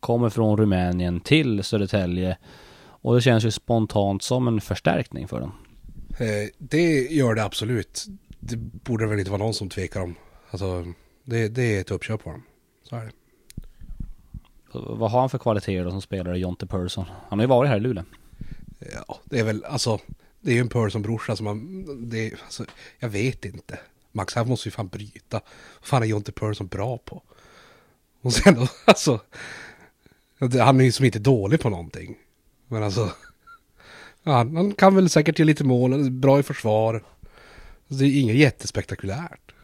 kommer 0.00 0.28
från 0.28 0.56
Rumänien 0.56 1.20
till 1.20 1.64
Södertälje. 1.64 2.36
Och 2.80 3.14
det 3.14 3.20
känns 3.20 3.44
ju 3.44 3.50
spontant 3.50 4.22
som 4.22 4.48
en 4.48 4.60
förstärkning 4.60 5.28
för 5.28 5.40
dem. 5.40 5.52
Eh, 6.18 6.48
Det 6.58 7.08
gör 7.10 7.34
det 7.34 7.44
absolut. 7.44 8.06
Det 8.40 8.56
borde 8.56 9.06
väl 9.06 9.18
inte 9.18 9.30
vara 9.30 9.42
någon 9.42 9.54
som 9.54 9.68
tvekar 9.68 10.00
om. 10.00 10.14
Alltså, 10.50 10.92
det, 11.24 11.48
det 11.48 11.76
är 11.76 11.80
ett 11.80 11.90
uppköp 11.90 12.24
på 12.24 12.30
dem. 12.30 12.42
Så 12.82 12.96
är 12.96 13.04
det. 13.04 13.12
Vad 14.72 15.10
har 15.10 15.20
han 15.20 15.30
för 15.30 15.38
kvaliteter 15.38 15.84
då 15.84 15.90
som 15.90 16.02
spelare, 16.02 16.38
Jonte 16.38 16.66
Persson? 16.66 17.04
Han 17.28 17.38
har 17.38 17.44
ju 17.44 17.48
varit 17.48 17.68
här 17.68 17.76
i 17.76 17.80
Luleå. 17.80 18.04
Ja, 19.06 19.20
det 19.24 19.38
är 19.38 19.44
väl, 19.44 19.64
alltså, 19.64 20.00
det 20.40 20.50
är 20.50 20.54
ju 20.54 20.60
en 20.60 20.68
Persson-brorsa 20.68 21.36
som 21.36 21.44
man, 21.44 21.84
det 22.10 22.26
är, 22.26 22.40
alltså, 22.44 22.64
jag 22.98 23.08
vet 23.08 23.44
inte. 23.44 23.78
Max, 24.12 24.34
här 24.34 24.44
måste 24.44 24.68
ju 24.68 24.72
fan 24.72 24.88
bryta. 24.88 25.40
Vad 25.80 25.88
fan 25.88 26.02
är 26.02 26.06
Jonte 26.06 26.32
Persson 26.32 26.66
bra 26.66 26.98
på? 26.98 27.22
Och 28.20 28.32
sen 28.32 28.54
då, 28.54 28.66
alltså, 28.84 29.20
han 30.38 30.80
är 30.80 30.84
ju 30.84 30.92
som 30.92 31.04
inte 31.04 31.18
dålig 31.18 31.60
på 31.60 31.70
någonting. 31.70 32.16
Men 32.68 32.82
alltså, 32.82 33.12
ja, 34.22 34.32
han, 34.32 34.72
kan 34.72 34.94
väl 34.94 35.08
säkert 35.08 35.38
ge 35.38 35.44
lite 35.44 35.64
mål, 35.64 36.10
bra 36.10 36.38
i 36.38 36.42
försvar. 36.42 37.04
Det 37.88 38.04
är 38.04 38.20
inget 38.20 38.36
jättespektakulärt. 38.36 39.54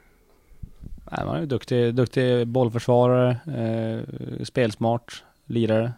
Nej, 1.10 1.26
han 1.26 1.36
är 1.36 1.40
ju 1.40 1.46
duktig, 1.46 1.94
duktig 1.94 2.46
bollförsvarare, 2.46 3.30
eh, 3.46 4.44
spelsmart, 4.44 5.24
lirare. 5.46 5.92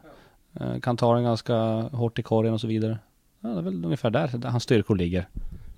Eh, 0.60 0.80
kan 0.80 0.96
ta 0.96 1.14
den 1.14 1.24
ganska 1.24 1.54
hårt 1.92 2.18
i 2.18 2.22
korgen 2.22 2.54
och 2.54 2.60
så 2.60 2.66
vidare. 2.66 2.98
Ja, 3.40 3.48
det 3.48 3.58
är 3.58 3.62
väl 3.62 3.84
ungefär 3.84 4.10
där, 4.10 4.28
där 4.28 4.48
hans 4.48 4.62
styrkor 4.62 4.96
ligger. 4.96 5.28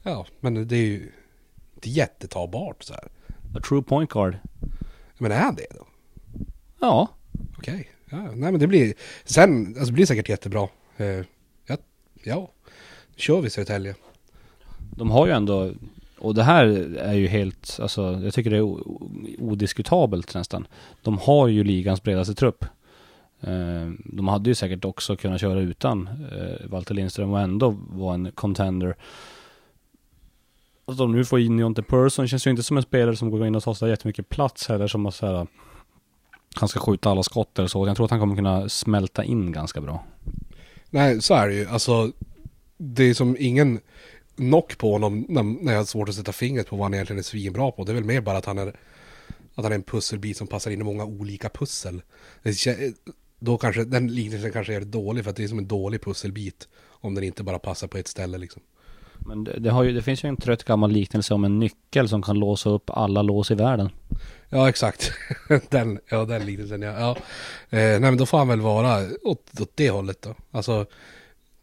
Ja, 0.02 0.26
men 0.40 0.68
det 0.68 0.76
är 0.76 0.86
ju 0.86 1.12
inte 1.74 1.90
jättetagbart 1.90 2.82
så 2.82 2.94
här. 2.94 3.08
A 3.56 3.60
true 3.68 3.82
point 3.82 4.10
guard. 4.10 4.38
Men 5.18 5.32
är 5.32 5.40
han 5.40 5.54
det 5.54 5.66
då? 5.70 5.86
Ja, 6.80 7.08
Okej. 7.58 7.88
Ja, 8.10 8.16
nej 8.16 8.52
men 8.52 8.58
det 8.58 8.66
blir... 8.66 8.94
Sen, 9.24 9.66
alltså 9.66 9.84
det 9.84 9.92
blir 9.92 10.06
säkert 10.06 10.28
jättebra. 10.28 10.68
Eh, 10.96 11.24
ja, 11.66 11.76
ja. 12.22 12.50
Kör 13.18 13.40
vi 13.40 13.50
Södertälje. 13.50 13.94
de 14.90 15.10
har 15.10 15.26
ju 15.26 15.32
ändå, 15.32 15.70
och 16.18 16.34
det 16.34 16.42
här 16.42 16.64
är 16.98 17.14
ju 17.14 17.26
helt, 17.26 17.78
alltså 17.82 18.20
jag 18.24 18.34
tycker 18.34 18.50
det 18.50 18.56
är 18.56 18.62
odiskutabelt 19.42 20.34
nästan. 20.34 20.66
De 21.02 21.18
har 21.18 21.48
ju 21.48 21.64
ligans 21.64 22.02
bredaste 22.02 22.34
trupp. 22.34 22.64
Eh, 23.40 23.90
De 24.04 24.28
hade 24.28 24.50
ju 24.50 24.54
säkert 24.54 24.84
också 24.84 25.16
kunnat 25.16 25.40
köra 25.40 25.60
utan 25.60 26.08
eh, 26.08 26.66
Walter 26.70 26.94
Lindström 26.94 27.32
och 27.32 27.40
ändå 27.40 27.76
vara 27.90 28.14
en 28.14 28.32
contender. 28.34 28.96
Och 30.84 30.96
de 30.96 31.12
nu 31.12 31.24
får 31.24 31.40
in 31.40 31.58
Jonte 31.58 31.82
Persson 31.82 32.28
känns 32.28 32.46
ju 32.46 32.50
inte 32.50 32.62
som 32.62 32.76
en 32.76 32.82
spelare 32.82 33.16
som 33.16 33.30
går 33.30 33.46
in 33.46 33.54
och 33.54 33.62
tar 33.62 33.74
så 33.74 33.88
jättemycket 33.88 34.28
plats 34.28 34.68
heller 34.68 34.86
som 34.86 35.06
att 35.06 35.14
säga 35.14 35.46
han 36.56 36.68
ska 36.68 36.80
skjuta 36.80 37.10
alla 37.10 37.22
skott 37.22 37.58
eller 37.58 37.68
så. 37.68 37.86
Jag 37.86 37.96
tror 37.96 38.04
att 38.04 38.10
han 38.10 38.20
kommer 38.20 38.36
kunna 38.36 38.68
smälta 38.68 39.24
in 39.24 39.52
ganska 39.52 39.80
bra. 39.80 40.04
Nej, 40.90 41.22
så 41.22 41.34
är 41.34 41.48
det 41.48 41.54
ju. 41.54 41.66
Alltså, 41.68 42.12
det 42.78 43.04
är 43.04 43.14
som 43.14 43.36
ingen 43.38 43.80
knock 44.36 44.78
på 44.78 44.92
honom 44.92 45.26
när, 45.28 45.42
när 45.42 45.72
jag 45.72 45.80
har 45.80 45.84
svårt 45.84 46.08
att 46.08 46.14
sätta 46.14 46.32
fingret 46.32 46.68
på 46.68 46.76
vad 46.76 46.84
han 46.84 46.94
egentligen 46.94 47.18
är 47.18 47.22
svinbra 47.22 47.70
på. 47.70 47.84
Det 47.84 47.92
är 47.92 47.94
väl 47.94 48.04
mer 48.04 48.20
bara 48.20 48.38
att 48.38 48.46
han 48.46 48.58
är, 48.58 48.68
att 49.54 49.64
han 49.64 49.72
är 49.72 49.76
en 49.76 49.82
pusselbit 49.82 50.36
som 50.36 50.46
passar 50.46 50.70
in 50.70 50.80
i 50.80 50.84
många 50.84 51.04
olika 51.04 51.48
pussel. 51.48 52.02
Det, 52.42 52.94
då 53.38 53.58
kanske, 53.58 53.84
den 53.84 54.14
liknelsen 54.14 54.52
kanske 54.52 54.74
är 54.74 54.80
dålig 54.80 55.24
för 55.24 55.30
att 55.30 55.36
det 55.36 55.44
är 55.44 55.48
som 55.48 55.58
en 55.58 55.68
dålig 55.68 56.02
pusselbit. 56.02 56.68
Om 57.00 57.14
den 57.14 57.24
inte 57.24 57.42
bara 57.42 57.58
passar 57.58 57.86
på 57.86 57.98
ett 57.98 58.08
ställe 58.08 58.38
liksom. 58.38 58.62
Men 59.18 59.44
det, 59.44 59.60
det, 59.60 59.70
har 59.70 59.82
ju, 59.82 59.92
det 59.92 60.02
finns 60.02 60.24
ju 60.24 60.28
en 60.28 60.36
trött 60.36 60.64
gammal 60.64 60.92
liknelse 60.92 61.34
om 61.34 61.44
en 61.44 61.58
nyckel 61.58 62.08
som 62.08 62.22
kan 62.22 62.38
låsa 62.38 62.70
upp 62.70 62.90
alla 62.90 63.22
lås 63.22 63.50
i 63.50 63.54
världen. 63.54 63.90
Ja, 64.48 64.68
exakt. 64.68 65.12
den, 65.70 66.00
ja, 66.10 66.24
den 66.24 66.46
liknelsen 66.46 66.82
ja. 66.82 67.00
ja. 67.00 67.10
Eh, 67.78 67.78
nej, 67.78 68.00
men 68.00 68.16
då 68.16 68.26
får 68.26 68.38
han 68.38 68.48
väl 68.48 68.60
vara 68.60 69.06
åt, 69.22 69.60
åt 69.60 69.72
det 69.74 69.90
hållet 69.90 70.22
då. 70.22 70.34
Alltså, 70.50 70.86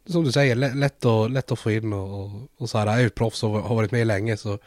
som 0.05 0.23
du 0.23 0.31
säger, 0.31 0.55
lä- 0.55 0.73
lätt, 0.73 1.05
att, 1.05 1.31
lätt 1.31 1.51
att 1.51 1.59
få 1.59 1.71
in 1.71 1.93
och, 1.93 2.23
och, 2.25 2.31
och 2.57 2.69
så 2.69 2.77
här. 2.77 2.85
Jag 2.87 2.95
är 2.95 3.01
ju 3.01 3.09
proffs 3.09 3.43
och 3.43 3.49
har 3.49 3.75
varit 3.75 3.91
med 3.91 4.07
länge 4.07 4.37
så 4.37 4.59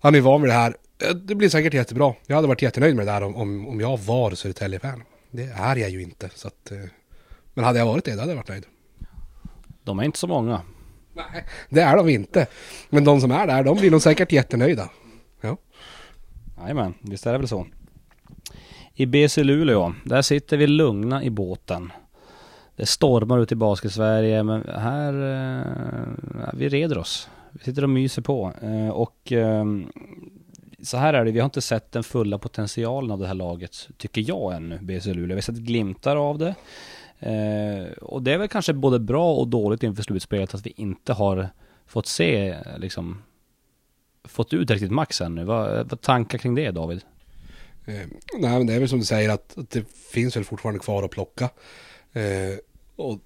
han 0.00 0.14
är 0.14 0.20
van 0.20 0.42
vid 0.42 0.50
det 0.50 0.54
här. 0.54 0.76
Eh, 1.08 1.14
Det 1.14 1.34
blir 1.34 1.48
säkert 1.48 1.74
jättebra. 1.74 2.14
Jag 2.26 2.36
hade 2.36 2.48
varit 2.48 2.62
jättenöjd 2.62 2.96
med 2.96 3.06
det 3.06 3.12
där 3.12 3.22
om, 3.22 3.36
om, 3.36 3.68
om 3.68 3.80
jag 3.80 3.98
var 3.98 4.30
Södertälje-fan. 4.30 5.02
Det 5.30 5.42
är 5.42 5.76
jag 5.76 5.90
ju 5.90 6.02
inte. 6.02 6.30
Så 6.34 6.48
att, 6.48 6.70
eh, 6.72 6.78
men 7.54 7.64
hade 7.64 7.78
jag 7.78 7.86
varit 7.86 8.04
det, 8.04 8.12
då 8.14 8.20
hade 8.20 8.32
jag 8.32 8.36
varit 8.36 8.48
nöjd. 8.48 8.66
De 9.84 9.98
är 9.98 10.04
inte 10.04 10.18
så 10.18 10.26
många. 10.26 10.60
Nej, 11.14 11.44
det 11.68 11.80
är 11.80 11.96
de 11.96 12.08
inte. 12.08 12.46
Men 12.90 13.04
de 13.04 13.20
som 13.20 13.30
är 13.30 13.46
där, 13.46 13.64
de 13.64 13.76
blir 13.78 13.90
nog 13.90 14.02
säkert 14.02 14.32
jättenöjda. 14.32 14.90
Ja. 15.40 15.56
Jajamän, 16.60 16.94
visst 17.00 17.26
är 17.26 17.32
det 17.32 17.38
väl 17.38 17.48
så. 17.48 17.66
I 18.94 19.06
BC 19.06 19.42
Luleå, 19.44 19.94
där 20.04 20.22
sitter 20.22 20.56
vi 20.56 20.66
lugna 20.66 21.22
i 21.24 21.30
båten. 21.30 21.92
Det 22.76 22.86
stormar 22.86 23.38
ut 23.38 23.52
i 23.52 23.54
Basket-Sverige, 23.54 24.42
men 24.42 24.68
här... 24.68 25.12
Eh, 25.12 26.50
vi 26.52 26.68
reder 26.68 26.98
oss. 26.98 27.28
Vi 27.52 27.64
sitter 27.64 27.82
och 27.82 27.90
myser 27.90 28.22
på. 28.22 28.52
Eh, 28.62 28.88
och 28.88 29.32
eh, 29.32 29.64
så 30.82 30.96
här 30.96 31.14
är 31.14 31.24
det, 31.24 31.30
vi 31.30 31.38
har 31.38 31.44
inte 31.44 31.60
sett 31.60 31.92
den 31.92 32.04
fulla 32.04 32.38
potentialen 32.38 33.10
av 33.10 33.18
det 33.18 33.26
här 33.26 33.34
laget, 33.34 33.88
tycker 33.96 34.24
jag 34.26 34.56
ännu, 34.56 34.78
BC 34.78 35.14
Luleå. 35.14 35.26
Vi 35.26 35.34
har 35.34 35.40
sett 35.40 35.54
glimtar 35.54 36.16
av 36.16 36.38
det. 36.38 36.54
Eh, 37.18 37.92
och 37.92 38.22
det 38.22 38.32
är 38.32 38.38
väl 38.38 38.48
kanske 38.48 38.72
både 38.72 38.98
bra 38.98 39.34
och 39.34 39.48
dåligt 39.48 39.82
inför 39.82 40.02
slutspelet 40.02 40.54
att 40.54 40.66
vi 40.66 40.72
inte 40.76 41.12
har 41.12 41.48
fått 41.86 42.06
se 42.06 42.56
liksom 42.78 43.22
fått 44.24 44.52
ut 44.52 44.70
riktigt 44.70 44.90
max 44.90 45.20
ännu. 45.20 45.44
Vad, 45.44 45.90
vad 45.90 46.00
tankar 46.00 46.38
kring 46.38 46.54
det 46.54 46.70
David? 46.70 47.00
Eh, 47.84 47.94
nej 48.38 48.58
men 48.58 48.66
det 48.66 48.74
är 48.74 48.78
väl 48.78 48.88
som 48.88 48.98
du 48.98 49.04
säger 49.04 49.30
att, 49.30 49.58
att 49.58 49.70
det 49.70 49.84
finns 50.12 50.36
väl 50.36 50.44
fortfarande 50.44 50.80
kvar 50.80 51.02
att 51.02 51.10
plocka. 51.10 51.50
Eh, 52.12 52.58
och 52.96 53.18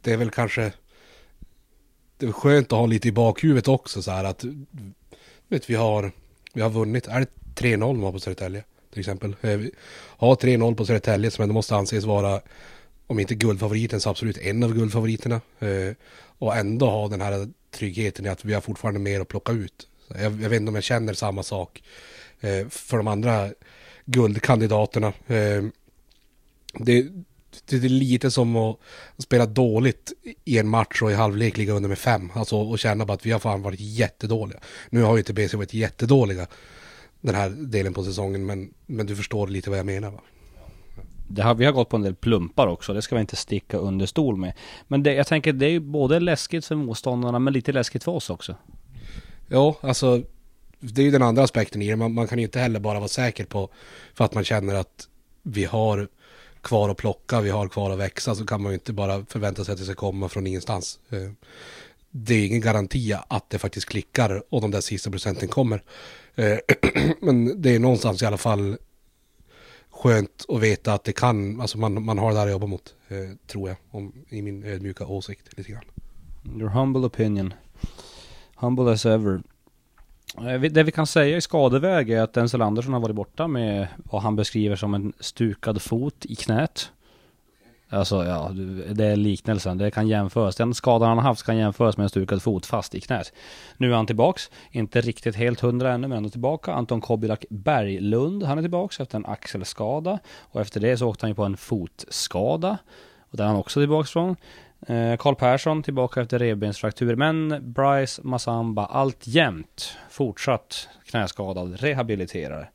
det 0.00 0.12
är 0.12 0.16
väl 0.16 0.30
kanske 0.30 0.72
det 2.16 2.26
är 2.26 2.32
skönt 2.32 2.72
att 2.72 2.78
ha 2.78 2.86
lite 2.86 3.08
i 3.08 3.12
bakhuvudet 3.12 3.68
också 3.68 4.02
så 4.02 4.10
här 4.10 4.24
att 4.24 4.44
vet, 5.48 5.70
vi, 5.70 5.74
har, 5.74 6.12
vi 6.52 6.60
har 6.60 6.70
vunnit, 6.70 7.06
är 7.06 7.20
det 7.20 7.26
3-0 7.54 7.76
man 7.76 8.02
har 8.02 8.12
på 8.12 8.20
Södertälje 8.20 8.64
till 8.90 9.00
exempel. 9.00 9.36
Eh, 9.40 9.56
vi 9.56 9.70
har 10.16 10.34
3-0 10.34 10.74
på 10.74 10.86
Södertälje 10.86 11.30
som 11.30 11.42
ändå 11.42 11.52
måste 11.52 11.76
anses 11.76 12.04
vara 12.04 12.40
om 13.06 13.18
inte 13.18 13.34
guldfavoriten 13.34 14.00
så 14.00 14.10
absolut 14.10 14.38
en 14.38 14.62
av 14.62 14.74
guldfavoriterna. 14.74 15.40
Eh, 15.60 15.94
och 16.38 16.56
ändå 16.56 16.90
ha 16.90 17.08
den 17.08 17.20
här 17.20 17.48
tryggheten 17.70 18.26
i 18.26 18.28
att 18.28 18.44
vi 18.44 18.54
har 18.54 18.60
fortfarande 18.60 19.00
mer 19.00 19.20
att 19.20 19.28
plocka 19.28 19.52
ut. 19.52 19.88
Jag, 20.08 20.22
jag 20.22 20.30
vet 20.30 20.60
inte 20.60 20.68
om 20.68 20.74
jag 20.74 20.84
känner 20.84 21.14
samma 21.14 21.42
sak 21.42 21.82
eh, 22.40 22.68
för 22.68 22.96
de 22.96 23.08
andra 23.08 23.50
guldkandidaterna. 24.04 25.12
Eh, 25.26 25.64
det, 26.74 27.06
det 27.66 27.76
är 27.76 27.88
lite 27.88 28.30
som 28.30 28.56
att 28.56 28.78
spela 29.18 29.46
dåligt 29.46 30.12
i 30.44 30.58
en 30.58 30.68
match 30.68 31.02
och 31.02 31.10
i 31.10 31.14
halvlek 31.14 31.56
ligga 31.56 31.72
under 31.72 31.88
med 31.88 31.98
fem. 31.98 32.30
Alltså 32.34 32.56
och 32.56 32.78
känna 32.78 33.04
bara 33.04 33.12
att 33.12 33.26
vi 33.26 33.30
har 33.30 33.38
fan 33.38 33.62
varit 33.62 33.80
jättedåliga. 33.80 34.60
Nu 34.90 35.02
har 35.02 35.12
ju 35.12 35.18
inte 35.18 35.32
BC 35.32 35.56
varit 35.56 35.74
jättedåliga 35.74 36.46
den 37.20 37.34
här 37.34 37.50
delen 37.50 37.94
på 37.94 38.04
säsongen 38.04 38.46
men, 38.46 38.74
men 38.86 39.06
du 39.06 39.16
förstår 39.16 39.48
lite 39.48 39.70
vad 39.70 39.78
jag 39.78 39.86
menar 39.86 40.10
va? 40.10 40.20
Det 41.28 41.42
har, 41.42 41.54
vi 41.54 41.64
har 41.64 41.72
gått 41.72 41.88
på 41.88 41.96
en 41.96 42.02
del 42.02 42.14
plumpar 42.14 42.66
också, 42.66 42.94
det 42.94 43.02
ska 43.02 43.14
vi 43.14 43.20
inte 43.20 43.36
sticka 43.36 43.76
under 43.76 44.06
stol 44.06 44.36
med. 44.36 44.52
Men 44.88 45.02
det, 45.02 45.14
jag 45.14 45.26
tänker 45.26 45.52
det 45.52 45.66
är 45.66 45.70
ju 45.70 45.80
både 45.80 46.20
läskigt 46.20 46.66
för 46.66 46.74
motståndarna 46.74 47.38
men 47.38 47.52
lite 47.52 47.72
läskigt 47.72 48.04
för 48.04 48.12
oss 48.12 48.30
också. 48.30 48.56
Ja, 49.48 49.76
alltså 49.80 50.22
det 50.80 51.02
är 51.02 51.04
ju 51.04 51.10
den 51.10 51.22
andra 51.22 51.42
aspekten 51.42 51.82
i 51.82 51.88
det. 51.88 51.96
Man, 51.96 52.14
man 52.14 52.28
kan 52.28 52.38
ju 52.38 52.44
inte 52.44 52.60
heller 52.60 52.80
bara 52.80 52.98
vara 52.98 53.08
säker 53.08 53.44
på 53.44 53.68
för 54.14 54.24
att 54.24 54.34
man 54.34 54.44
känner 54.44 54.74
att 54.74 55.08
vi 55.42 55.64
har 55.64 56.08
kvar 56.62 56.88
att 56.88 56.96
plocka, 56.96 57.40
vi 57.40 57.50
har 57.50 57.68
kvar 57.68 57.90
att 57.90 57.98
växa 57.98 58.34
så 58.34 58.46
kan 58.46 58.62
man 58.62 58.72
ju 58.72 58.74
inte 58.74 58.92
bara 58.92 59.24
förvänta 59.24 59.64
sig 59.64 59.72
att 59.72 59.78
det 59.78 59.84
ska 59.84 59.94
komma 59.94 60.28
från 60.28 60.46
ingenstans. 60.46 61.00
Eh, 61.10 61.30
det 62.10 62.34
är 62.34 62.46
ingen 62.46 62.60
garanti 62.60 63.14
att 63.28 63.50
det 63.50 63.58
faktiskt 63.58 63.88
klickar 63.88 64.42
och 64.48 64.60
de 64.60 64.70
där 64.70 64.80
sista 64.80 65.10
procenten 65.10 65.48
kommer. 65.48 65.82
Eh, 66.34 66.58
men 67.20 67.62
det 67.62 67.74
är 67.74 67.78
någonstans 67.78 68.22
i 68.22 68.26
alla 68.26 68.38
fall 68.38 68.76
skönt 69.90 70.44
att 70.48 70.60
veta 70.60 70.94
att 70.94 71.04
det 71.04 71.12
kan, 71.12 71.60
alltså 71.60 71.78
man, 71.78 72.04
man 72.04 72.18
har 72.18 72.32
det 72.32 72.38
där 72.38 72.46
att 72.46 72.52
jobba 72.52 72.66
mot, 72.66 72.94
eh, 73.08 73.16
tror 73.46 73.68
jag, 73.68 73.78
om, 73.90 74.12
i 74.28 74.42
min 74.42 74.64
ödmjuka 74.64 75.06
åsikt 75.06 75.58
lite 75.58 75.72
grann. 75.72 75.84
Your 76.58 76.68
humble 76.68 77.06
opinion. 77.06 77.54
Humble 78.56 78.92
as 78.92 79.06
ever. 79.06 79.42
Eh, 80.38 80.60
det 80.60 80.82
vi 80.82 80.92
kan 80.92 81.06
säga 81.06 81.36
i 81.36 81.40
skadeväg 81.40 82.10
är 82.10 82.22
att 82.22 82.32
Denzel 82.32 82.62
Andersson 82.62 82.92
har 82.92 83.00
varit 83.00 83.16
borta 83.16 83.46
med 83.46 83.88
vad 83.96 84.22
han 84.22 84.36
beskriver 84.36 84.76
som 84.76 84.94
en 84.94 85.12
stukad 85.20 85.82
fot 85.82 86.24
i 86.24 86.34
knät. 86.34 86.90
Alltså 87.92 88.24
ja, 88.24 88.50
det 88.94 89.04
är 89.04 89.16
liknelsen. 89.16 89.78
Det 89.78 89.90
kan 89.90 90.08
jämföras. 90.08 90.56
Den 90.56 90.74
skadan 90.74 91.08
han 91.08 91.18
har 91.18 91.24
haft 91.24 91.42
kan 91.42 91.56
jämföras 91.56 91.96
med 91.96 92.04
en 92.04 92.08
stukad 92.08 92.42
fot 92.42 92.66
fast 92.66 92.94
i 92.94 93.00
knät. 93.00 93.32
Nu 93.76 93.92
är 93.92 93.96
han 93.96 94.06
tillbaks. 94.06 94.50
Inte 94.70 95.00
riktigt 95.00 95.36
helt 95.36 95.60
hundra 95.60 95.92
ännu 95.92 96.08
men 96.08 96.16
ändå 96.16 96.30
tillbaka. 96.30 96.72
Anton 96.72 97.00
Kobilak 97.00 97.44
Berglund, 97.50 98.42
han 98.42 98.58
är 98.58 98.62
tillbaks 98.62 99.00
efter 99.00 99.16
en 99.16 99.26
axelskada. 99.26 100.18
Och 100.40 100.60
efter 100.60 100.80
det 100.80 100.96
så 100.96 101.08
åkte 101.08 101.26
han 101.26 101.30
ju 101.30 101.34
på 101.34 101.44
en 101.44 101.56
fotskada. 101.56 102.78
Och 103.30 103.36
där 103.36 103.44
är 103.44 103.48
han 103.48 103.56
också 103.56 103.80
tillbaks 103.80 104.10
från. 104.10 104.36
Eh, 104.86 105.16
Karl 105.16 105.34
Persson 105.34 105.82
tillbaka 105.82 106.20
efter 106.20 106.38
revbensfraktur. 106.38 107.16
Men 107.16 107.72
Bryce 107.72 108.22
Massamba 108.24 108.86
alltjämt 108.86 109.96
fortsatt 110.10 110.88
knäskadad, 111.06 111.80
rehabiliterare. 111.80 112.68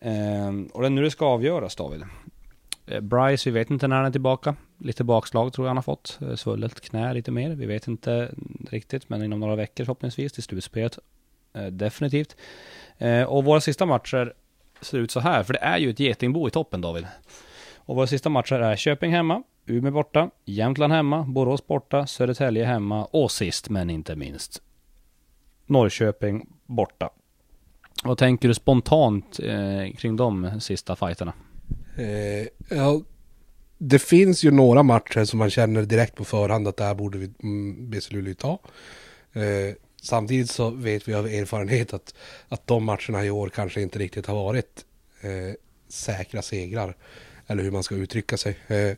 Ehm, 0.00 0.66
och 0.66 0.80
det 0.80 0.88
är 0.88 0.90
nu 0.90 1.02
det 1.02 1.10
ska 1.10 1.26
avgöras 1.26 1.76
David. 1.76 2.02
Eh, 2.86 3.00
Bryce, 3.00 3.50
vi 3.50 3.54
vet 3.58 3.70
inte 3.70 3.88
när 3.88 3.96
han 3.96 4.04
är 4.04 4.10
tillbaka. 4.10 4.56
Lite 4.78 5.04
bakslag 5.04 5.52
tror 5.52 5.66
jag 5.66 5.70
han 5.70 5.76
har 5.76 5.82
fått. 5.82 6.18
Eh, 6.22 6.34
svullet 6.34 6.80
knä 6.80 7.14
lite 7.14 7.30
mer. 7.30 7.50
Vi 7.50 7.66
vet 7.66 7.88
inte 7.88 8.34
riktigt, 8.70 9.08
men 9.08 9.22
inom 9.22 9.40
några 9.40 9.56
veckor 9.56 9.84
förhoppningsvis 9.84 10.32
till 10.32 10.42
slutspelet. 10.42 10.98
Definitivt. 11.70 12.36
Och 13.26 13.44
våra 13.44 13.60
sista 13.60 13.86
matcher 13.86 14.32
ser 14.80 14.98
ut 14.98 15.10
så 15.10 15.20
här, 15.20 15.42
för 15.42 15.52
det 15.52 15.58
är 15.58 15.78
ju 15.78 15.90
ett 15.90 16.00
getingbo 16.00 16.48
i 16.48 16.50
toppen 16.50 16.80
David. 16.80 17.06
Och 17.86 17.96
våra 17.96 18.06
sista 18.06 18.28
matcher 18.28 18.54
är 18.54 18.76
Köping 18.76 19.12
hemma, 19.12 19.42
Umeå 19.66 19.92
borta, 19.92 20.30
Jämtland 20.44 20.92
hemma, 20.92 21.22
Borås 21.22 21.66
borta, 21.66 22.06
Södertälje 22.06 22.64
hemma 22.64 23.04
och 23.04 23.32
sist 23.32 23.70
men 23.70 23.90
inte 23.90 24.16
minst 24.16 24.62
Norrköping 25.66 26.46
borta. 26.66 27.10
Vad 28.04 28.18
tänker 28.18 28.48
du 28.48 28.54
spontant 28.54 29.40
eh, 29.42 29.96
kring 29.96 30.16
de 30.16 30.60
sista 30.60 30.96
fighterna? 30.96 31.32
Eh, 31.96 32.76
ja, 32.76 33.00
det 33.78 33.98
finns 33.98 34.44
ju 34.44 34.50
några 34.50 34.82
matcher 34.82 35.24
som 35.24 35.38
man 35.38 35.50
känner 35.50 35.82
direkt 35.82 36.14
på 36.14 36.24
förhand 36.24 36.68
att 36.68 36.76
det 36.76 36.84
här 36.84 36.94
borde 36.94 37.18
vi 37.18 37.30
mm, 37.42 37.90
BC 37.90 38.14
Luleå 38.14 38.34
ta. 38.34 38.58
Eh, 39.32 39.74
samtidigt 40.02 40.50
så 40.50 40.70
vet 40.70 41.08
vi 41.08 41.14
av 41.14 41.26
erfarenhet 41.26 41.94
att, 41.94 42.14
att 42.48 42.66
de 42.66 42.84
matcherna 42.84 43.24
i 43.24 43.30
år 43.30 43.48
kanske 43.48 43.82
inte 43.82 43.98
riktigt 43.98 44.26
har 44.26 44.34
varit 44.34 44.84
eh, 45.20 45.54
säkra 45.88 46.42
segrar. 46.42 46.96
Eller 47.46 47.62
hur 47.62 47.70
man 47.70 47.82
ska 47.82 47.94
uttrycka 47.94 48.36
sig. 48.36 48.58
Eh, 48.66 48.96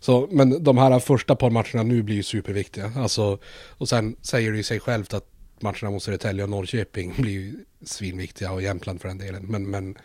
så, 0.00 0.28
men 0.30 0.64
de 0.64 0.78
här 0.78 0.98
första 0.98 1.36
par 1.36 1.50
matcherna 1.50 1.82
nu 1.82 2.02
blir 2.02 2.16
ju 2.16 2.22
superviktiga. 2.22 2.92
Alltså, 2.96 3.38
och 3.68 3.88
sen 3.88 4.16
säger 4.22 4.50
det 4.50 4.56
ju 4.56 4.62
sig 4.62 4.80
självt 4.80 5.14
att 5.14 5.26
matcherna 5.60 5.90
mot 5.90 6.02
Södertälje 6.02 6.44
och 6.44 6.50
Norrköping 6.50 7.14
blir 7.18 7.32
ju 7.32 7.64
svinviktiga 7.82 8.52
och 8.52 8.62
Jämtland 8.62 9.00
för 9.00 9.08
den 9.08 9.18
delen. 9.18 9.46
Men, 9.46 9.70
men 9.70 9.98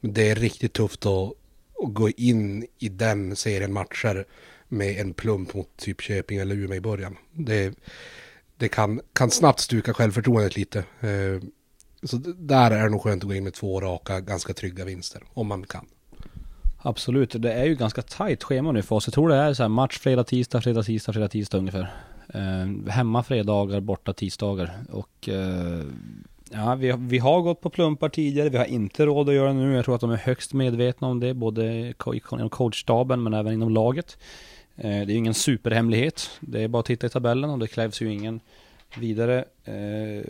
det 0.00 0.30
är 0.30 0.34
riktigt 0.34 0.72
tufft 0.72 1.06
att, 1.06 1.32
att 1.82 1.94
gå 1.94 2.10
in 2.10 2.66
i 2.78 2.88
den 2.88 3.36
serien 3.36 3.72
matcher 3.72 4.26
med 4.68 5.00
en 5.00 5.14
plump 5.14 5.54
mot 5.54 5.76
typ 5.76 6.00
Köping 6.00 6.38
eller 6.38 6.54
Umeå 6.54 6.76
i 6.76 6.80
början. 6.80 7.16
Det, 7.32 7.74
det 8.56 8.68
kan, 8.68 9.00
kan 9.12 9.30
snabbt 9.30 9.60
stuka 9.60 9.94
självförtroendet 9.94 10.56
lite. 10.56 10.78
Eh, 10.78 11.42
så 12.02 12.16
där 12.36 12.70
är 12.70 12.82
det 12.82 12.88
nog 12.88 13.02
skönt 13.02 13.22
att 13.22 13.28
gå 13.28 13.34
in 13.34 13.44
med 13.44 13.54
två 13.54 13.80
raka, 13.80 14.20
ganska 14.20 14.54
trygga 14.54 14.84
vinster, 14.84 15.22
om 15.34 15.46
man 15.46 15.66
kan. 15.66 15.86
Absolut, 16.84 17.42
det 17.42 17.52
är 17.52 17.64
ju 17.64 17.74
ganska 17.74 18.02
tajt 18.02 18.42
schema 18.44 18.72
nu 18.72 18.82
för 18.82 18.96
oss. 18.96 19.06
Jag 19.06 19.14
tror 19.14 19.28
det 19.28 19.36
är 19.36 19.54
så 19.54 19.62
här 19.62 19.68
match 19.68 19.98
fredag, 19.98 20.24
tisdag, 20.24 20.60
fredag, 20.60 20.82
tisdag, 20.82 21.12
fredag, 21.12 21.28
tisdag 21.28 21.58
ungefär. 21.58 21.92
Eh, 22.34 22.90
hemma 22.90 23.22
fredagar, 23.22 23.80
borta 23.80 24.12
tisdagar. 24.12 24.72
Och 24.90 25.28
eh, 25.28 25.82
ja, 26.50 26.74
vi, 26.74 26.94
vi 26.98 27.18
har 27.18 27.40
gått 27.40 27.60
på 27.60 27.70
plumpar 27.70 28.08
tidigare. 28.08 28.48
Vi 28.48 28.58
har 28.58 28.64
inte 28.64 29.06
råd 29.06 29.28
att 29.28 29.34
göra 29.34 29.48
det 29.48 29.54
nu. 29.54 29.74
Jag 29.74 29.84
tror 29.84 29.94
att 29.94 30.00
de 30.00 30.10
är 30.10 30.16
högst 30.16 30.52
medvetna 30.52 31.08
om 31.08 31.20
det, 31.20 31.34
både 31.34 31.94
inom 32.32 32.50
coachstaben 32.50 33.22
men 33.22 33.34
även 33.34 33.52
inom 33.52 33.70
laget. 33.70 34.18
Eh, 34.76 34.90
det 34.90 34.96
är 34.96 35.04
ju 35.04 35.14
ingen 35.14 35.34
superhemlighet. 35.34 36.30
Det 36.40 36.62
är 36.62 36.68
bara 36.68 36.80
att 36.80 36.86
titta 36.86 37.06
i 37.06 37.10
tabellen 37.10 37.50
och 37.50 37.58
det 37.58 37.66
krävs 37.66 38.02
ju 38.02 38.12
ingen 38.12 38.40
vidare 38.98 39.44
eh, 39.64 40.26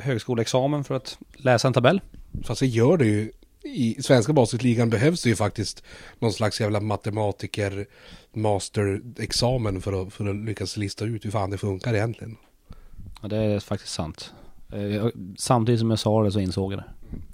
högskoleexamen 0.00 0.84
för 0.84 0.94
att 0.94 1.18
läsa 1.36 1.68
en 1.68 1.74
tabell. 1.74 2.00
Fast 2.44 2.60
det 2.60 2.66
gör 2.66 2.96
det 2.96 3.06
ju. 3.06 3.32
I 3.62 4.02
svenska 4.02 4.32
basketligan 4.32 4.90
behövs 4.90 5.22
det 5.22 5.28
ju 5.28 5.36
faktiskt 5.36 5.84
någon 6.18 6.32
slags 6.32 6.60
jävla 6.60 6.80
matematiker 6.80 7.86
masterexamen 8.32 9.80
för 9.80 10.02
att, 10.02 10.12
för 10.12 10.28
att 10.28 10.36
lyckas 10.36 10.76
lista 10.76 11.04
ut 11.04 11.24
hur 11.24 11.30
fan 11.30 11.50
det 11.50 11.58
funkar 11.58 11.94
egentligen. 11.94 12.36
Ja, 13.22 13.28
det 13.28 13.36
är 13.36 13.60
faktiskt 13.60 13.92
sant. 13.92 14.32
Eh, 14.72 15.06
samtidigt 15.38 15.80
som 15.80 15.90
jag 15.90 15.98
sa 15.98 16.22
det 16.22 16.32
så 16.32 16.40
insåg 16.40 16.72
jag 16.72 16.78
det. 16.78 16.84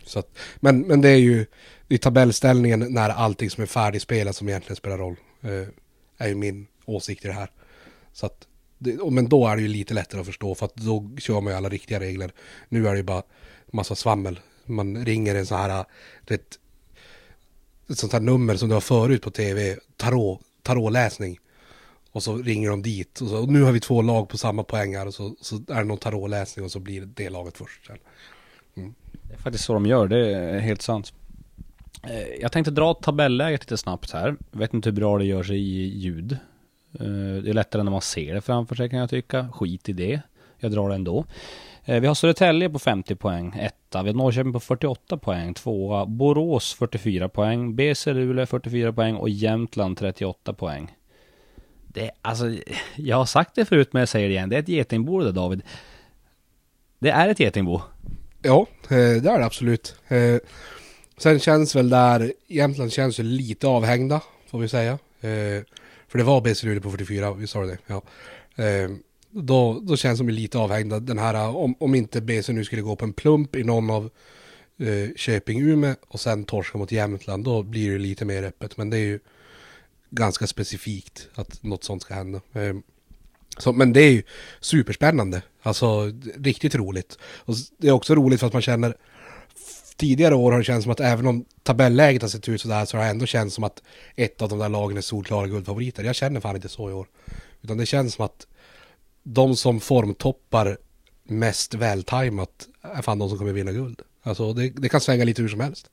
Så 0.04 0.18
att, 0.18 0.38
men, 0.56 0.80
men 0.80 1.00
det 1.00 1.08
är 1.08 1.16
ju 1.16 1.46
i 1.88 1.98
tabellställningen 1.98 2.86
när 2.90 3.10
allting 3.10 3.50
som 3.50 3.62
är 3.62 3.66
färdigspelat 3.66 4.36
som 4.36 4.48
egentligen 4.48 4.76
spelar 4.76 4.98
roll. 4.98 5.16
Eh, 5.42 5.68
är 6.18 6.28
ju 6.28 6.34
min 6.34 6.66
åsikt 6.84 7.24
i 7.24 7.28
det 7.28 7.34
här. 7.34 7.50
Så 8.12 8.26
att, 8.26 8.46
men 9.10 9.28
då 9.28 9.46
är 9.46 9.56
det 9.56 9.62
ju 9.62 9.68
lite 9.68 9.94
lättare 9.94 10.20
att 10.20 10.26
förstå 10.26 10.54
för 10.54 10.66
att 10.66 10.74
då 10.74 11.10
kör 11.18 11.40
man 11.40 11.52
ju 11.52 11.56
alla 11.56 11.68
riktiga 11.68 12.00
regler. 12.00 12.32
Nu 12.68 12.88
är 12.88 12.90
det 12.90 12.96
ju 12.96 13.02
bara 13.02 13.22
massa 13.72 13.94
svammel. 13.94 14.40
Man 14.66 15.04
ringer 15.04 15.34
en 15.34 15.46
sån 15.46 15.58
här, 15.58 15.78
äh, 15.78 15.84
vet, 16.28 16.58
ett 17.88 17.98
sånt 17.98 18.12
här 18.12 18.20
nummer 18.20 18.56
som 18.56 18.68
du 18.68 18.74
har 18.74 18.80
förut 18.80 19.22
på 19.22 19.30
tv, 19.30 19.76
tarot, 19.96 20.40
tarotläsning. 20.62 21.38
Och 22.12 22.22
så 22.22 22.36
ringer 22.36 22.70
de 22.70 22.82
dit 22.82 23.20
och, 23.20 23.28
så, 23.28 23.38
och 23.38 23.48
nu 23.48 23.62
har 23.62 23.72
vi 23.72 23.80
två 23.80 24.02
lag 24.02 24.28
på 24.28 24.38
samma 24.38 24.64
poängar 24.64 25.06
och 25.06 25.14
så, 25.14 25.36
så 25.40 25.56
är 25.56 25.78
det 25.78 25.84
någon 25.84 25.98
tarotläsning 25.98 26.64
och 26.64 26.70
så 26.70 26.80
blir 26.80 27.00
det, 27.00 27.06
det 27.06 27.30
laget 27.30 27.58
först. 27.58 27.90
Mm. 28.76 28.94
Det 29.22 29.34
är 29.34 29.38
faktiskt 29.38 29.64
så 29.64 29.72
de 29.72 29.86
gör, 29.86 30.08
det 30.08 30.34
är 30.34 30.58
helt 30.58 30.82
sant. 30.82 31.12
Eh, 32.02 32.40
jag 32.40 32.52
tänkte 32.52 32.70
dra 32.70 32.94
tabelläget 32.94 33.60
lite 33.60 33.76
snabbt 33.76 34.10
här. 34.10 34.36
Jag 34.50 34.58
vet 34.58 34.74
inte 34.74 34.88
hur 34.88 34.96
bra 34.96 35.18
det 35.18 35.24
gör 35.24 35.42
sig 35.42 35.56
i 35.56 35.98
ljud. 35.98 36.32
Eh, 37.00 37.42
det 37.42 37.50
är 37.50 37.54
lättare 37.54 37.82
när 37.82 37.90
man 37.90 38.02
ser 38.02 38.34
det 38.34 38.40
framför 38.40 38.74
sig 38.74 38.90
kan 38.90 38.98
jag 38.98 39.10
tycka. 39.10 39.48
Skit 39.52 39.88
i 39.88 39.92
det. 39.92 40.20
Jag 40.58 40.72
drar 40.72 40.88
det 40.88 40.94
ändå. 40.94 41.24
Eh, 41.88 42.00
vi 42.00 42.06
har 42.06 42.14
Södertälje 42.14 42.70
på 42.70 42.78
50 42.78 43.14
poäng, 43.14 43.54
etta. 43.60 44.02
Vi 44.02 44.08
har 44.08 44.14
Norrköping 44.14 44.52
på 44.52 44.60
48 44.60 45.16
poäng, 45.16 45.54
tvåa. 45.54 46.06
Borås 46.06 46.74
44 46.74 47.28
poäng, 47.28 47.76
BC 47.76 48.12
Luleå 48.12 48.46
44 48.46 48.92
poäng 48.92 49.14
och 49.14 49.28
Jämtland 49.28 49.98
38 49.98 50.52
poäng. 50.52 50.96
Det, 51.86 52.10
alltså, 52.22 52.56
jag 52.96 53.16
har 53.16 53.26
sagt 53.26 53.54
det 53.54 53.64
förut 53.64 53.92
men 53.92 54.00
jag 54.00 54.08
säger 54.08 54.28
det 54.28 54.34
igen. 54.34 54.48
Det 54.48 54.56
är 54.56 54.60
ett 54.60 54.68
getingbo 54.68 55.20
det 55.20 55.32
David. 55.32 55.62
Det 56.98 57.10
är 57.10 57.28
ett 57.28 57.40
getingbo. 57.40 57.80
Ja, 58.42 58.66
eh, 58.82 58.88
det 58.88 59.30
är 59.30 59.38
det 59.38 59.44
absolut. 59.44 59.96
Eh, 60.08 60.36
sen 61.16 61.40
känns 61.40 61.76
väl 61.76 61.88
där, 61.88 62.32
Jämtland 62.46 62.92
känns 62.92 63.20
ju 63.20 63.22
lite 63.22 63.66
avhängda, 63.66 64.20
får 64.50 64.58
vi 64.58 64.68
säga. 64.68 64.98
För 66.08 66.18
det 66.18 66.24
var 66.24 66.40
BC 66.40 66.66
Luleå 66.66 66.82
på 66.82 66.90
44, 66.90 67.32
vi 67.32 67.46
sa 67.46 67.60
det, 67.60 67.78
ja. 67.86 68.02
Då, 69.30 69.80
då 69.80 69.96
känns 69.96 70.18
de 70.18 70.28
lite 70.28 70.58
avhängda. 70.58 71.00
Den 71.00 71.18
här, 71.18 71.34
eh, 71.34 71.56
om, 71.56 71.74
om 71.78 71.94
inte 71.94 72.20
BC 72.20 72.52
nu 72.52 72.64
skulle 72.64 72.82
gå 72.82 72.96
på 72.96 73.04
en 73.04 73.12
plump 73.12 73.56
i 73.56 73.64
någon 73.64 73.90
av 73.90 74.10
eh, 74.78 75.08
Köping-Umeå 75.16 75.96
och 76.08 76.20
sen 76.20 76.44
torska 76.44 76.78
mot 76.78 76.92
Jämtland, 76.92 77.44
då 77.44 77.62
blir 77.62 77.92
det 77.92 77.98
lite 77.98 78.24
mer 78.24 78.42
öppet. 78.42 78.76
Men 78.76 78.90
det 78.90 78.96
är 78.96 79.04
ju 79.04 79.18
ganska 80.10 80.46
specifikt 80.46 81.28
att 81.34 81.62
något 81.62 81.84
sånt 81.84 82.02
ska 82.02 82.14
hända. 82.14 82.40
Eh, 82.52 82.76
så, 83.58 83.72
men 83.72 83.92
det 83.92 84.00
är 84.00 84.10
ju 84.10 84.22
superspännande, 84.60 85.42
alltså 85.62 86.12
riktigt 86.38 86.74
roligt. 86.74 87.18
Och 87.22 87.54
det 87.78 87.88
är 87.88 87.92
också 87.92 88.14
roligt 88.14 88.40
för 88.40 88.46
att 88.46 88.52
man 88.52 88.62
känner 88.62 88.96
tidigare 89.96 90.34
år 90.34 90.52
har 90.52 90.58
det 90.58 90.64
känts 90.64 90.82
som 90.82 90.92
att 90.92 91.00
även 91.00 91.26
om 91.26 91.44
tabelläget 91.62 92.22
har 92.22 92.28
sett 92.28 92.48
ut 92.48 92.60
sådär 92.60 92.84
så 92.84 92.96
har 92.96 93.04
det 93.04 93.10
ändå 93.10 93.26
känts 93.26 93.54
som 93.54 93.64
att 93.64 93.82
ett 94.16 94.42
av 94.42 94.48
de 94.48 94.58
där 94.58 94.68
lagen 94.68 94.96
är 94.96 95.00
solklara 95.00 95.46
guldfavoriter. 95.46 96.04
Jag 96.04 96.14
känner 96.14 96.40
fan 96.40 96.56
inte 96.56 96.68
så 96.68 96.90
i 96.90 96.92
år. 96.92 97.06
Utan 97.62 97.76
det 97.76 97.86
känns 97.86 98.14
som 98.14 98.24
att 98.24 98.46
de 99.28 99.56
som 99.56 99.80
formtoppar 99.80 100.78
mest 101.24 101.74
vältajmat 101.74 102.68
är 102.82 103.02
fan 103.02 103.18
de 103.18 103.28
som 103.28 103.38
kommer 103.38 103.52
vinna 103.52 103.72
guld. 103.72 104.02
Alltså 104.22 104.52
det, 104.52 104.68
det 104.68 104.88
kan 104.88 105.00
svänga 105.00 105.24
lite 105.24 105.42
hur 105.42 105.48
som 105.48 105.60
helst. 105.60 105.90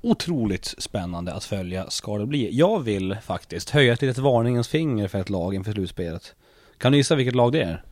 Otroligt 0.00 0.74
spännande 0.78 1.32
att 1.32 1.44
följa 1.44 1.90
ska 1.90 2.18
det 2.18 2.26
bli. 2.26 2.58
Jag 2.58 2.80
vill 2.80 3.16
faktiskt 3.24 3.70
höja 3.70 3.92
ett 3.92 4.02
litet 4.02 4.18
varningens 4.18 4.68
finger 4.68 5.08
för 5.08 5.20
ett 5.20 5.30
lag 5.30 5.54
inför 5.54 5.72
slutspelet. 5.72 6.34
Kan 6.78 6.92
du 6.92 6.98
gissa 6.98 7.14
vilket 7.14 7.34
lag 7.34 7.52
det 7.52 7.62
är? 7.62 7.84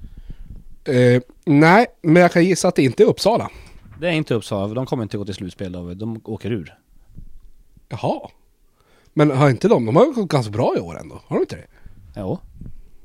Uh, 0.88 1.22
nej, 1.44 1.86
men 2.02 2.22
jag 2.22 2.32
kan 2.32 2.44
gissa 2.44 2.68
att 2.68 2.74
det 2.74 2.82
inte 2.82 3.02
är 3.02 3.06
Uppsala. 3.06 3.50
Det 4.00 4.08
är 4.08 4.12
inte 4.12 4.34
Uppsala, 4.34 4.74
de 4.74 4.86
kommer 4.86 5.02
inte 5.02 5.18
gå 5.18 5.24
till 5.24 5.34
slutspel 5.34 5.72
David. 5.72 5.96
De 5.96 6.20
åker 6.24 6.52
ur. 6.52 6.78
Jaha. 7.88 8.30
Men 9.12 9.30
har 9.30 9.50
inte 9.50 9.68
de, 9.68 9.86
de 9.86 9.96
har 9.96 10.06
gått 10.06 10.28
ganska 10.28 10.52
bra 10.52 10.74
i 10.76 10.80
år 10.80 10.98
ändå, 10.98 11.20
har 11.26 11.36
de 11.36 11.40
inte 11.40 11.56
det? 11.56 11.66
Jo. 12.16 12.38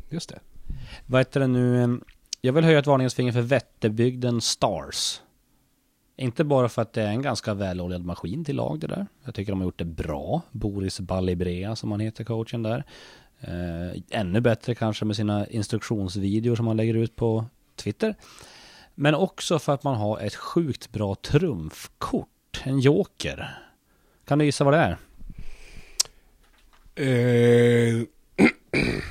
Just 0.09 0.29
det. 0.29 0.39
Vad 1.05 1.21
heter 1.21 1.39
det 1.39 1.47
nu? 1.47 1.99
Jag 2.41 2.53
vill 2.53 2.63
höja 2.63 2.79
ett 2.79 2.87
varningens 2.87 3.15
finger 3.15 3.31
för 3.31 3.41
Vätterbygden 3.41 4.41
Stars. 4.41 5.21
Inte 6.17 6.43
bara 6.43 6.69
för 6.69 6.81
att 6.81 6.93
det 6.93 7.01
är 7.01 7.07
en 7.07 7.21
ganska 7.21 7.53
väloljad 7.53 8.05
maskin 8.05 8.45
till 8.45 8.55
lag 8.55 8.79
det 8.79 8.87
där. 8.87 9.07
Jag 9.23 9.35
tycker 9.35 9.51
de 9.51 9.59
har 9.59 9.65
gjort 9.65 9.79
det 9.79 9.85
bra. 9.85 10.41
Boris 10.51 10.99
Ballibrea 10.99 11.75
som 11.75 11.91
han 11.91 11.99
heter, 11.99 12.23
coachen 12.23 12.63
där. 12.63 12.83
Eh, 13.39 14.01
ännu 14.09 14.41
bättre 14.41 14.75
kanske 14.75 15.05
med 15.05 15.15
sina 15.15 15.47
instruktionsvideor 15.47 16.55
som 16.55 16.67
han 16.67 16.77
lägger 16.77 16.93
ut 16.93 17.15
på 17.15 17.45
Twitter. 17.75 18.15
Men 18.95 19.15
också 19.15 19.59
för 19.59 19.73
att 19.73 19.83
man 19.83 19.95
har 19.95 20.19
ett 20.19 20.35
sjukt 20.35 20.91
bra 20.91 21.15
trumfkort. 21.15 22.61
En 22.63 22.79
joker. 22.79 23.59
Kan 24.25 24.39
du 24.39 24.45
gissa 24.45 24.63
vad 24.63 24.73
det 24.73 24.77
är? 24.77 24.97
Uh, 26.99 28.05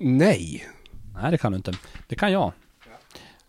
nej. 0.00 0.66
Nej, 1.14 1.30
det 1.30 1.38
kan 1.38 1.52
du 1.52 1.56
inte. 1.56 1.72
Det 2.06 2.14
kan 2.14 2.32
jag. 2.32 2.52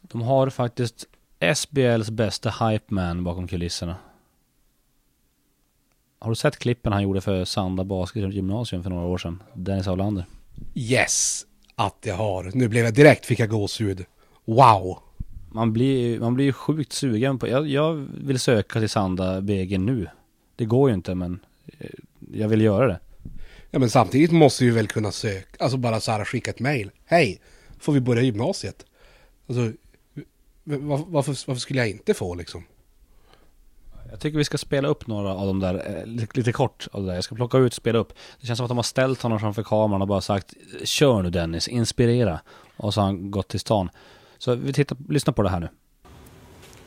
De 0.01 0.21
har 0.21 0.49
faktiskt 0.49 1.07
SBLs 1.55 2.09
bästa 2.09 2.49
hype 2.49 2.93
man 2.93 3.23
bakom 3.23 3.47
kulisserna. 3.47 3.95
Har 6.19 6.29
du 6.29 6.35
sett 6.35 6.57
klippen 6.57 6.93
han 6.93 7.03
gjorde 7.03 7.21
för 7.21 7.45
Sanda 7.45 7.83
Basket 7.83 8.33
Gymnasium 8.33 8.83
för 8.83 8.89
några 8.89 9.07
år 9.07 9.17
sedan? 9.17 9.43
Dennis 9.53 9.87
Aulander. 9.87 10.25
Yes, 10.75 11.45
att 11.75 11.97
jag 12.01 12.15
har. 12.15 12.51
Nu 12.53 12.67
blev 12.67 12.85
jag 12.85 12.93
direkt, 12.93 13.25
fick 13.25 13.39
jag 13.39 13.49
gåshud. 13.49 14.05
Wow! 14.45 14.99
Man 15.51 15.73
blir, 15.73 16.19
man 16.19 16.33
blir 16.33 16.51
sjukt 16.51 16.93
sugen 16.93 17.39
på, 17.39 17.47
jag, 17.47 17.67
jag 17.67 18.07
vill 18.13 18.39
söka 18.39 18.79
till 18.79 18.89
Sanda 18.89 19.41
BG 19.41 19.77
nu. 19.77 20.07
Det 20.55 20.65
går 20.65 20.89
ju 20.89 20.95
inte 20.95 21.15
men 21.15 21.39
eh, 21.79 21.89
jag 22.33 22.47
vill 22.47 22.61
göra 22.61 22.87
det. 22.87 22.99
Ja 23.71 23.79
men 23.79 23.89
samtidigt 23.89 24.31
måste 24.31 24.63
vi 24.63 24.69
väl 24.71 24.87
kunna 24.87 25.11
söka, 25.11 25.63
alltså 25.63 25.77
bara 25.77 25.99
så 25.99 26.11
här 26.11 26.25
skicka 26.25 26.51
ett 26.51 26.59
mail. 26.59 26.91
Hej, 27.05 27.41
får 27.79 27.93
vi 27.93 27.99
börja 27.99 28.21
gymnasiet? 28.21 28.85
Alltså, 29.47 29.71
varför, 30.63 31.05
varför, 31.11 31.55
skulle 31.55 31.79
jag 31.79 31.89
inte 31.89 32.13
få 32.13 32.35
liksom? 32.35 32.63
Jag 34.09 34.19
tycker 34.19 34.37
vi 34.37 34.43
ska 34.43 34.57
spela 34.57 34.87
upp 34.87 35.07
några 35.07 35.33
av 35.33 35.47
de 35.47 35.59
där, 35.59 35.99
eh, 35.99 36.05
lite, 36.05 36.37
lite 36.37 36.51
kort 36.51 36.87
av 36.91 37.01
det 37.01 37.07
där. 37.07 37.15
Jag 37.15 37.23
ska 37.23 37.35
plocka 37.35 37.57
ut 37.57 37.73
spela 37.73 37.99
upp. 37.99 38.13
Det 38.41 38.47
känns 38.47 38.57
som 38.57 38.65
att 38.65 38.69
de 38.69 38.77
har 38.77 38.83
ställt 38.83 39.21
honom 39.21 39.39
framför 39.39 39.63
kameran 39.63 40.01
och 40.01 40.07
bara 40.07 40.21
sagt 40.21 40.53
Kör 40.83 41.21
nu 41.21 41.29
Dennis, 41.29 41.67
inspirera. 41.67 42.39
Och 42.77 42.93
så 42.93 43.01
har 43.01 43.05
han 43.05 43.31
gått 43.31 43.47
till 43.47 43.59
stan. 43.59 43.89
Så 44.37 44.55
vi 44.55 44.73
tittar, 44.73 44.97
lyssna 45.09 45.33
på 45.33 45.41
det 45.41 45.49
här 45.49 45.59
nu. 45.59 45.69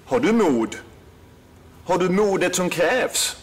Har 0.04 0.20
du 0.20 0.32
mod? 0.32 0.76
Har 1.84 1.98
du 1.98 2.08
modet 2.08 2.56
som 2.56 2.70
krävs? 2.70 3.36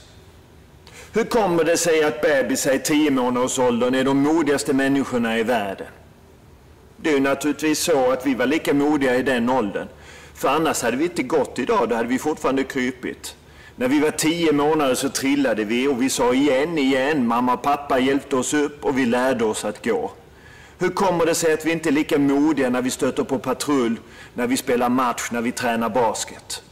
Hur 1.14 1.24
kommer 1.24 1.64
det 1.64 1.78
sig 1.78 2.04
att 2.04 2.22
bebisar 2.22 2.74
i 2.74 2.80
tio 2.80 3.12
månaders 3.12 3.60
åldern 3.60 3.96
är 3.96 4.04
de 4.04 4.18
modigaste 4.18 4.74
människorna 4.74 5.40
i 5.40 5.44
världen? 5.44 5.88
Det 6.98 7.10
är 7.10 7.14
ju 7.14 7.20
naturligtvis 7.20 7.80
så 7.80 8.12
att 8.12 8.26
vi 8.26 8.36
var 8.36 8.46
lika 8.46 8.74
modiga 8.74 9.16
i 9.16 9.24
den 9.24 9.50
åldern. 9.50 9.88
För 10.36 10.50
annars 10.50 10.82
hade 10.82 10.98
vi 10.98 11.04
inte 11.04 11.24
gått 11.24 11.60
idag, 11.60 11.90
då 11.90 11.96
hade 11.96 12.10
vi 12.10 12.20
fortfarande 12.20 12.64
krypit. 12.64 13.36
När 13.76 13.88
vi 13.88 14.00
var 14.00 14.12
tio 14.12 14.52
månader 14.52 14.96
så 14.96 15.10
trillade 15.10 15.64
vi 15.64 15.88
och 15.88 16.02
vi 16.02 16.10
sa 16.10 16.34
igen, 16.34 16.78
igen, 16.78 17.28
mamma 17.28 17.54
och 17.54 17.62
pappa 17.62 18.00
hjälpte 18.00 18.36
oss 18.36 18.54
upp 18.54 18.86
och 18.86 18.98
vi 18.98 19.06
lärde 19.06 19.46
oss 19.46 19.66
att 19.66 19.86
gå. 19.86 20.12
Hur 20.80 20.90
kommer 20.90 21.26
det 21.26 21.36
sig 21.36 21.54
att 21.54 21.66
vi 21.66 21.72
inte 21.72 21.90
är 21.90 21.94
lika 21.94 22.18
modiga 22.18 22.70
när 22.70 22.82
vi 22.82 22.90
stöter 22.90 23.24
på 23.24 23.40
patrull, 23.40 24.00
när 24.34 24.48
vi 24.48 24.58
spelar 24.58 24.90
match, 24.90 25.32
när 25.32 25.42
vi 25.42 25.52
tränar 25.52 25.90
basket? 25.90 26.64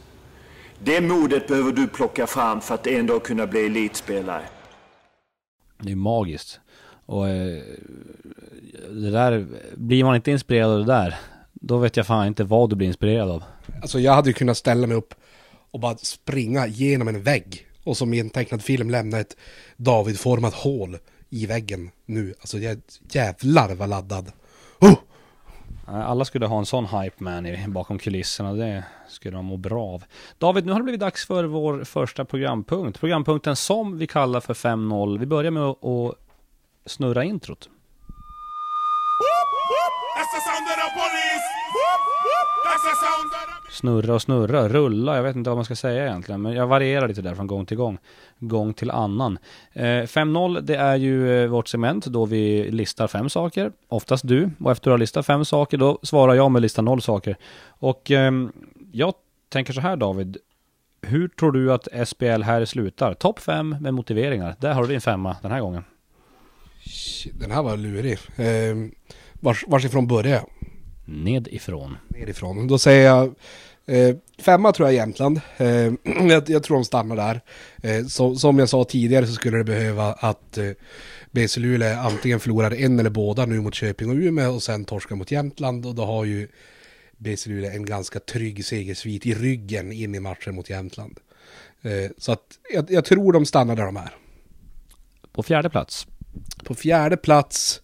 Det 0.84 1.00
modet 1.00 1.48
behöver 1.48 1.72
du 1.72 1.88
plocka 1.88 2.26
fram 2.26 2.60
för 2.60 2.74
att 2.74 2.86
en 2.86 3.06
dag 3.06 3.24
kunna 3.24 3.46
bli 3.46 3.66
elitspelare. 3.66 4.42
Det 5.78 5.92
är 5.92 5.96
magiskt. 5.96 6.60
Och 7.06 7.28
eh, 7.28 7.62
det 8.90 9.10
där, 9.10 9.46
blir 9.76 10.04
man 10.04 10.16
inte 10.16 10.30
inspirerad 10.30 10.70
av 10.70 10.78
det 10.78 10.92
där, 10.92 11.16
då 11.52 11.78
vet 11.78 11.96
jag 11.96 12.06
fan 12.06 12.26
inte 12.26 12.44
vad 12.44 12.70
du 12.70 12.76
blir 12.76 12.88
inspirerad 12.88 13.30
av. 13.30 13.44
Alltså 13.82 14.00
jag 14.00 14.12
hade 14.12 14.28
ju 14.28 14.34
kunnat 14.34 14.56
ställa 14.56 14.86
mig 14.86 14.96
upp 14.96 15.14
och 15.70 15.80
bara 15.80 15.96
springa 15.96 16.66
genom 16.66 17.08
en 17.08 17.22
vägg. 17.22 17.66
Och 17.84 17.96
som 17.96 18.14
i 18.14 18.20
en 18.20 18.30
tecknad 18.30 18.62
film 18.62 18.90
lämna 18.90 19.18
ett 19.18 19.36
David-format 19.76 20.54
hål 20.54 20.98
i 21.30 21.46
väggen 21.46 21.90
nu. 22.06 22.34
Alltså 22.40 22.58
jag, 22.58 22.80
jävlar 23.10 23.74
vad 23.74 23.88
laddad. 23.88 24.32
Oh! 24.80 24.94
Eh, 25.90 26.10
alla 26.10 26.24
skulle 26.24 26.46
ha 26.46 26.58
en 26.58 26.66
sån 26.66 26.86
hype 26.86 27.24
man 27.24 27.72
bakom 27.72 27.98
kulisserna, 27.98 28.52
det 28.52 28.84
skulle 29.08 29.36
de 29.36 29.46
må 29.46 29.56
bra 29.56 29.82
av. 29.82 30.04
David, 30.38 30.66
nu 30.66 30.72
har 30.72 30.78
det 30.78 30.84
blivit 30.84 31.00
dags 31.00 31.26
för 31.26 31.44
vår 31.44 31.84
första 31.84 32.24
programpunkt. 32.24 33.00
Programpunkten 33.00 33.56
som 33.56 33.98
vi 33.98 34.06
kallar 34.06 34.40
för 34.40 34.54
5.0. 34.54 35.18
Vi 35.18 35.26
börjar 35.26 35.50
med 35.50 35.62
att, 35.62 35.84
att 35.84 36.14
snurra 36.86 37.24
introt. 37.24 37.68
That's 40.16 40.32
the 40.34 40.40
sound 40.40 40.66
of 40.68 40.76
the 40.76 40.90
police. 41.00 42.19
Snurra 43.70 44.14
och 44.14 44.22
snurra, 44.22 44.68
rulla, 44.68 45.16
jag 45.16 45.22
vet 45.22 45.36
inte 45.36 45.50
vad 45.50 45.56
man 45.56 45.64
ska 45.64 45.76
säga 45.76 46.06
egentligen. 46.06 46.42
Men 46.42 46.52
jag 46.52 46.66
varierar 46.66 47.08
lite 47.08 47.22
där 47.22 47.34
från 47.34 47.46
gång 47.46 47.66
till 47.66 47.76
gång. 47.76 47.98
Gång 48.38 48.74
till 48.74 48.90
annan. 48.90 49.38
Eh, 49.72 49.82
5-0, 49.82 50.60
det 50.60 50.76
är 50.76 50.96
ju 50.96 51.42
eh, 51.42 51.48
vårt 51.48 51.68
segment 51.68 52.06
då 52.06 52.24
vi 52.24 52.70
listar 52.70 53.08
fem 53.08 53.28
saker. 53.28 53.72
Oftast 53.88 54.28
du. 54.28 54.50
Och 54.60 54.70
efter 54.70 54.80
att 54.80 54.84
du 54.84 54.90
har 54.90 54.98
listat 54.98 55.26
fem 55.26 55.44
saker, 55.44 55.78
då 55.78 55.98
svarar 56.02 56.34
jag 56.34 56.50
med 56.50 56.62
lista 56.62 56.82
noll 56.82 57.02
saker. 57.02 57.36
Och 57.68 58.10
eh, 58.10 58.32
jag 58.92 59.14
tänker 59.48 59.72
så 59.72 59.80
här 59.80 59.96
David. 59.96 60.36
Hur 61.02 61.28
tror 61.28 61.52
du 61.52 61.72
att 61.72 62.08
SPL 62.08 62.42
här 62.42 62.64
slutar? 62.64 63.14
Topp 63.14 63.38
fem 63.38 63.76
med 63.80 63.94
motiveringar. 63.94 64.54
Där 64.58 64.72
har 64.72 64.82
du 64.82 64.88
din 64.88 65.00
femma 65.00 65.36
den 65.42 65.50
här 65.50 65.60
gången. 65.60 65.84
Den 67.32 67.50
här 67.50 67.62
var 67.62 67.76
lurig. 67.76 68.18
Eh, 68.36 68.76
vars, 69.32 69.64
varsifrån 69.68 70.06
börjar 70.06 70.32
jag? 70.34 70.46
Nedifrån. 71.10 71.96
Nerifrån. 72.08 72.66
Då 72.66 72.78
säger 72.78 73.06
jag 73.06 73.34
eh, 73.86 74.16
femma 74.38 74.72
tror 74.72 74.88
jag 74.88 74.94
Jämtland. 74.94 75.40
Eh, 75.56 75.66
jag, 76.28 76.50
jag 76.50 76.62
tror 76.62 76.76
de 76.76 76.84
stannar 76.84 77.16
där. 77.16 77.40
Eh, 77.82 78.06
så, 78.06 78.36
som 78.36 78.58
jag 78.58 78.68
sa 78.68 78.84
tidigare 78.84 79.26
så 79.26 79.32
skulle 79.32 79.58
det 79.58 79.64
behöva 79.64 80.12
att 80.12 80.58
eh, 80.58 80.70
BC 81.30 81.60
Luleå 81.60 81.98
antingen 81.98 82.40
förlorar 82.40 82.74
en 82.74 82.98
eller 82.98 83.10
båda 83.10 83.46
nu 83.46 83.60
mot 83.60 83.74
Köping 83.74 84.10
och 84.10 84.16
Umeå 84.16 84.54
och 84.54 84.62
sen 84.62 84.84
torskar 84.84 85.16
mot 85.16 85.30
Jämtland. 85.30 85.86
Och 85.86 85.94
då 85.94 86.04
har 86.04 86.24
ju 86.24 86.48
BC 87.16 87.50
Luleå 87.50 87.70
en 87.70 87.86
ganska 87.86 88.20
trygg 88.20 88.64
segersvit 88.64 89.26
i 89.26 89.34
ryggen 89.34 89.92
in 89.92 90.14
i 90.14 90.20
matchen 90.20 90.54
mot 90.54 90.70
Jämtland. 90.70 91.18
Eh, 91.82 92.10
så 92.18 92.32
att 92.32 92.58
jag, 92.72 92.90
jag 92.90 93.04
tror 93.04 93.32
de 93.32 93.46
stannar 93.46 93.76
där 93.76 93.84
de 93.84 93.96
är. 93.96 94.14
På 95.32 95.42
fjärde 95.42 95.70
plats. 95.70 96.06
På 96.64 96.74
fjärde 96.74 97.16
plats. 97.16 97.82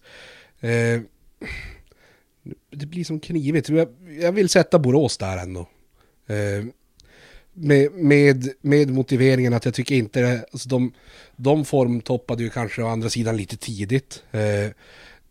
Det 2.77 2.85
blir 2.85 3.03
som 3.03 3.19
knivigt. 3.19 3.69
Jag, 3.69 3.87
jag 4.19 4.31
vill 4.31 4.49
sätta 4.49 4.79
Borås 4.79 5.17
där 5.17 5.37
ändå. 5.37 5.59
Eh, 6.27 6.65
med, 7.53 7.91
med, 7.91 8.49
med 8.61 8.89
motiveringen 8.89 9.53
att 9.53 9.65
jag 9.65 9.73
tycker 9.73 9.95
inte 9.95 10.21
det, 10.21 10.45
alltså 10.51 10.69
de, 10.69 10.93
de 11.35 11.65
formtoppade 11.65 12.43
ju 12.43 12.49
kanske 12.49 12.83
å 12.83 12.87
andra 12.87 13.09
sidan 13.09 13.37
lite 13.37 13.57
tidigt. 13.57 14.23
Eh, 14.31 14.71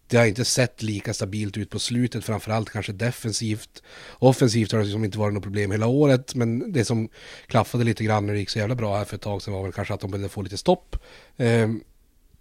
det 0.08 0.16
har 0.16 0.26
inte 0.26 0.44
sett 0.44 0.82
lika 0.82 1.14
stabilt 1.14 1.56
ut 1.56 1.70
på 1.70 1.78
slutet, 1.78 2.24
framförallt 2.24 2.70
kanske 2.70 2.92
defensivt. 2.92 3.82
Offensivt 4.18 4.72
har 4.72 4.78
det 4.78 4.84
liksom 4.84 5.04
inte 5.04 5.18
varit 5.18 5.34
något 5.34 5.42
problem 5.42 5.70
hela 5.70 5.86
året, 5.86 6.34
men 6.34 6.72
det 6.72 6.84
som 6.84 7.08
klaffade 7.46 7.84
lite 7.84 8.04
grann 8.04 8.26
när 8.26 8.32
det 8.32 8.38
gick 8.38 8.50
så 8.50 8.58
jävla 8.58 8.74
bra 8.74 8.96
här 8.96 9.04
för 9.04 9.16
ett 9.16 9.22
tag 9.22 9.42
sedan 9.42 9.54
var 9.54 9.62
väl 9.62 9.72
kanske 9.72 9.94
att 9.94 10.00
de 10.00 10.10
behövde 10.10 10.28
få 10.28 10.42
lite 10.42 10.56
stopp. 10.56 10.96
Eh, 11.36 11.68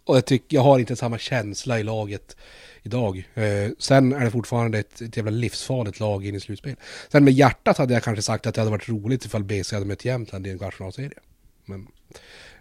och 0.06 0.16
jag 0.16 0.26
tycker, 0.26 0.58
jag 0.58 0.64
har 0.64 0.80
inte 0.80 0.96
samma 0.96 1.18
känsla 1.18 1.80
i 1.80 1.84
laget 1.84 2.38
idag. 2.84 3.30
Eh, 3.34 3.72
sen 3.80 4.14
är 4.14 4.26
det 4.26 4.32
fortfarande 4.32 4.80
ett, 4.80 5.02
ett 5.02 5.18
jävla 5.18 5.32
livsfarligt 5.32 6.00
lag 6.00 6.26
in 6.26 6.36
i 6.36 6.40
slutspel. 6.40 6.76
Sen 7.12 7.24
med 7.24 7.34
hjärtat 7.34 7.78
hade 7.78 7.94
jag 7.94 8.04
kanske 8.04 8.22
sagt 8.22 8.48
att 8.48 8.56
det 8.56 8.62
hade 8.62 8.72
varit 8.72 8.90
roligt 8.90 9.26
ifall 9.26 9.44
BC 9.44 9.76
hade 9.76 9.86
mött 9.86 10.06
Jämtland 10.06 10.48
i 10.48 10.50
en 10.50 10.58
kvartsfinalserie. 10.58 11.20
Men, 11.66 11.88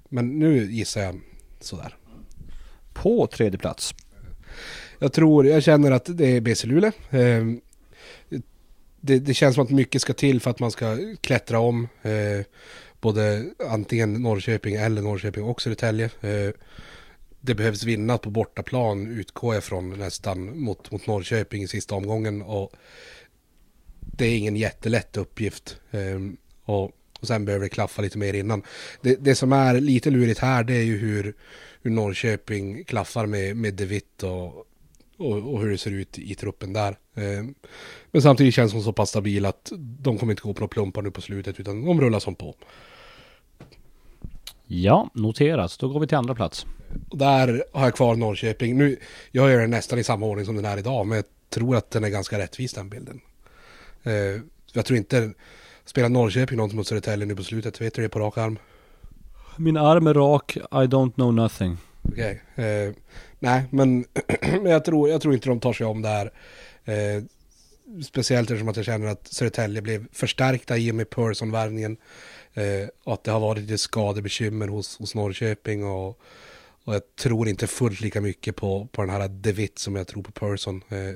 men 0.09 0.39
nu 0.39 0.73
gissar 0.73 1.01
jag 1.01 1.21
sådär. 1.61 1.97
På 2.93 3.27
tredje 3.27 3.59
plats. 3.59 3.95
Jag 4.99 5.13
tror, 5.13 5.47
jag 5.47 5.63
känner 5.63 5.91
att 5.91 6.19
det 6.19 6.27
är 6.27 6.41
BC 6.41 6.67
Luleå. 6.67 6.93
Eh, 7.11 7.45
det, 9.01 9.19
det 9.19 9.35
känns 9.35 9.55
som 9.55 9.65
att 9.65 9.71
mycket 9.71 10.03
ska 10.03 10.13
till 10.13 10.41
för 10.41 10.51
att 10.51 10.61
man 10.61 10.71
ska 10.71 10.99
klättra 11.21 11.59
om. 11.59 11.89
Eh, 12.03 12.47
både 13.01 13.45
antingen 13.69 14.13
Norrköping 14.13 14.75
eller 14.75 15.03
Norrköping 15.03 15.45
och 15.45 15.63
Södertälje. 15.63 16.11
Eh, 16.21 16.51
det 17.45 17.55
behövs 17.55 17.85
vinna 17.85 18.19
på 18.19 18.31
bortaplan 18.31 19.07
utgår 19.07 19.55
jag 19.55 19.65
från 19.65 19.99
nästan 19.99 20.59
mot, 20.59 20.91
mot 20.91 21.07
Norrköping 21.07 21.63
i 21.63 21.69
sista 21.69 21.95
omgången. 21.95 22.43
Och 22.43 22.73
det 24.01 24.27
är 24.27 24.39
ingen 24.39 24.57
jättelätt 24.57 25.17
uppgift. 25.17 25.77
Ehm, 25.91 26.37
och, 26.65 26.85
och 27.21 27.27
sen 27.27 27.45
behöver 27.45 27.65
det 27.65 27.69
klaffa 27.69 28.03
lite 28.03 28.19
mer 28.19 28.35
innan. 28.35 28.63
Det, 29.01 29.25
det 29.25 29.35
som 29.35 29.53
är 29.53 29.81
lite 29.81 30.11
lurigt 30.11 30.41
här 30.41 30.65
det 30.65 30.75
är 30.75 30.83
ju 30.83 30.99
hur, 30.99 31.35
hur 31.83 31.91
Norrköping 31.91 32.85
klaffar 32.85 33.27
med, 33.27 33.57
med 33.57 33.75
De 33.75 33.87
Witt 33.87 34.23
och, 34.23 34.47
och, 35.17 35.55
och 35.55 35.61
hur 35.61 35.71
det 35.71 35.79
ser 35.79 35.91
ut 35.91 36.19
i 36.19 36.35
truppen 36.35 36.73
där. 36.73 36.99
Ehm, 37.15 37.55
men 38.11 38.23
samtidigt 38.23 38.55
känns 38.55 38.73
de 38.73 38.83
så 38.83 38.93
pass 38.93 39.11
stabila 39.11 39.49
att 39.49 39.73
de 39.77 40.19
kommer 40.19 40.33
inte 40.33 40.43
gå 40.43 40.55
på 40.55 40.61
några 40.61 40.73
plumpar 40.73 41.03
nu 41.03 41.11
på 41.11 41.21
slutet 41.21 41.61
utan 41.61 41.85
de 41.85 42.01
rullar 42.01 42.21
som 42.21 42.35
på. 42.35 42.55
Ja, 44.67 45.11
noterat. 45.15 45.77
Då 45.79 45.89
går 45.89 46.01
vi 46.01 46.07
till 46.07 46.17
andra 46.17 46.35
plats. 46.35 46.67
Där 47.13 47.65
har 47.73 47.85
jag 47.85 47.95
kvar 47.95 48.17
Norrköping. 48.17 48.77
Nu, 48.77 48.97
jag 49.31 49.51
gör 49.51 49.61
den 49.61 49.71
nästan 49.71 49.99
i 49.99 50.05
samma 50.05 50.27
ordning 50.27 50.47
som 50.47 50.57
den 50.57 50.65
är 50.65 50.77
idag, 50.77 51.07
men 51.07 51.17
jag 51.17 51.25
tror 51.51 51.77
att 51.77 51.91
den 51.91 52.05
är 52.05 52.09
ganska 52.09 52.39
rättvis 52.39 52.73
den 52.73 52.89
bilden. 52.89 53.21
Eh, 54.03 54.13
jag 54.73 54.85
tror 54.85 54.97
inte, 54.97 55.31
spelar 55.85 56.09
Norrköping 56.09 56.57
något 56.57 56.73
mot 56.73 56.87
Södertälje 56.87 57.27
nu 57.27 57.37
på 57.37 57.43
slutet, 57.43 57.81
vet 57.81 57.95
du 57.95 58.03
det 58.03 58.09
på 58.09 58.19
rak 58.19 58.39
arm? 58.39 58.59
Min 59.57 59.77
arm 59.77 60.07
är 60.07 60.15
rak, 60.15 60.57
I 60.57 60.61
don't 60.71 61.13
know 61.13 61.35
nothing. 61.35 61.77
Okej. 62.03 62.43
Eh, 62.55 62.95
nej, 63.39 63.65
men 63.71 64.05
men 64.41 64.65
jag, 64.71 64.85
tror, 64.85 65.09
jag 65.09 65.21
tror 65.21 65.35
inte 65.35 65.49
de 65.49 65.61
tar 65.61 65.73
sig 65.73 65.87
om 65.87 66.03
där. 66.03 66.31
Eh, 66.85 67.23
speciellt 68.05 68.51
eftersom 68.51 68.69
att 68.69 68.77
jag 68.77 68.87
känner 68.87 69.07
att 69.07 69.29
Södertälje 69.29 69.83
blev 69.83 70.07
förstärkta 70.13 70.77
i 70.77 70.91
och 70.91 70.95
med 70.95 71.11
Persson-värvningen. 71.11 71.97
Eh, 72.55 72.89
att 73.05 73.25
det 73.25 73.31
har 73.31 73.41
varit 73.41 73.63
lite 73.63 73.79
skadebekymmer 73.79 74.69
hos, 74.69 74.99
hos 74.99 75.15
Norrköping 75.15 75.85
och, 75.85 76.21
och 76.85 76.95
jag 76.95 77.17
tror 77.17 77.49
inte 77.49 77.67
fullt 77.67 78.01
lika 78.01 78.21
mycket 78.21 78.57
på, 78.57 78.89
på 78.93 79.03
den 79.03 79.11
här 79.11 79.29
Devitt 79.29 79.79
som 79.79 79.97
jag 79.97 80.07
tror 80.07 80.23
på 80.23 80.33
Persson 80.33 80.83
eh, 80.89 81.15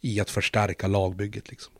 i 0.00 0.20
att 0.20 0.30
förstärka 0.30 0.86
lagbygget 0.86 1.50
liksom. 1.50 1.72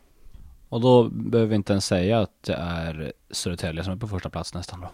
Och 0.69 0.81
då 0.81 1.09
behöver 1.09 1.49
vi 1.49 1.55
inte 1.55 1.73
ens 1.73 1.87
säga 1.87 2.21
att 2.21 2.43
det 2.43 2.55
är 2.55 3.13
Södertälje 3.31 3.85
som 3.85 3.93
är 3.93 3.97
på 3.97 4.09
första 4.09 4.31
plats 4.31 4.55
nästan 4.55 4.81
då. 4.81 4.91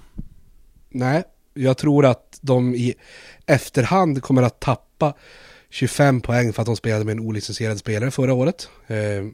Nej, 0.89 1.25
jag 1.55 1.77
tror 1.77 2.07
att 2.07 2.39
de 2.41 2.75
i 2.75 2.95
efterhand 3.47 4.23
kommer 4.23 4.43
att 4.43 4.61
tappa 4.61 5.15
25 5.71 6.21
poäng 6.21 6.53
för 6.53 6.63
att 6.63 6.67
de 6.67 6.77
spelade 6.77 7.05
med 7.05 7.13
en 7.13 7.21
olicensierad 7.21 7.79
spelare 7.79 8.11
förra 8.11 8.35
året. 8.35 8.69
Eh, 8.87 9.25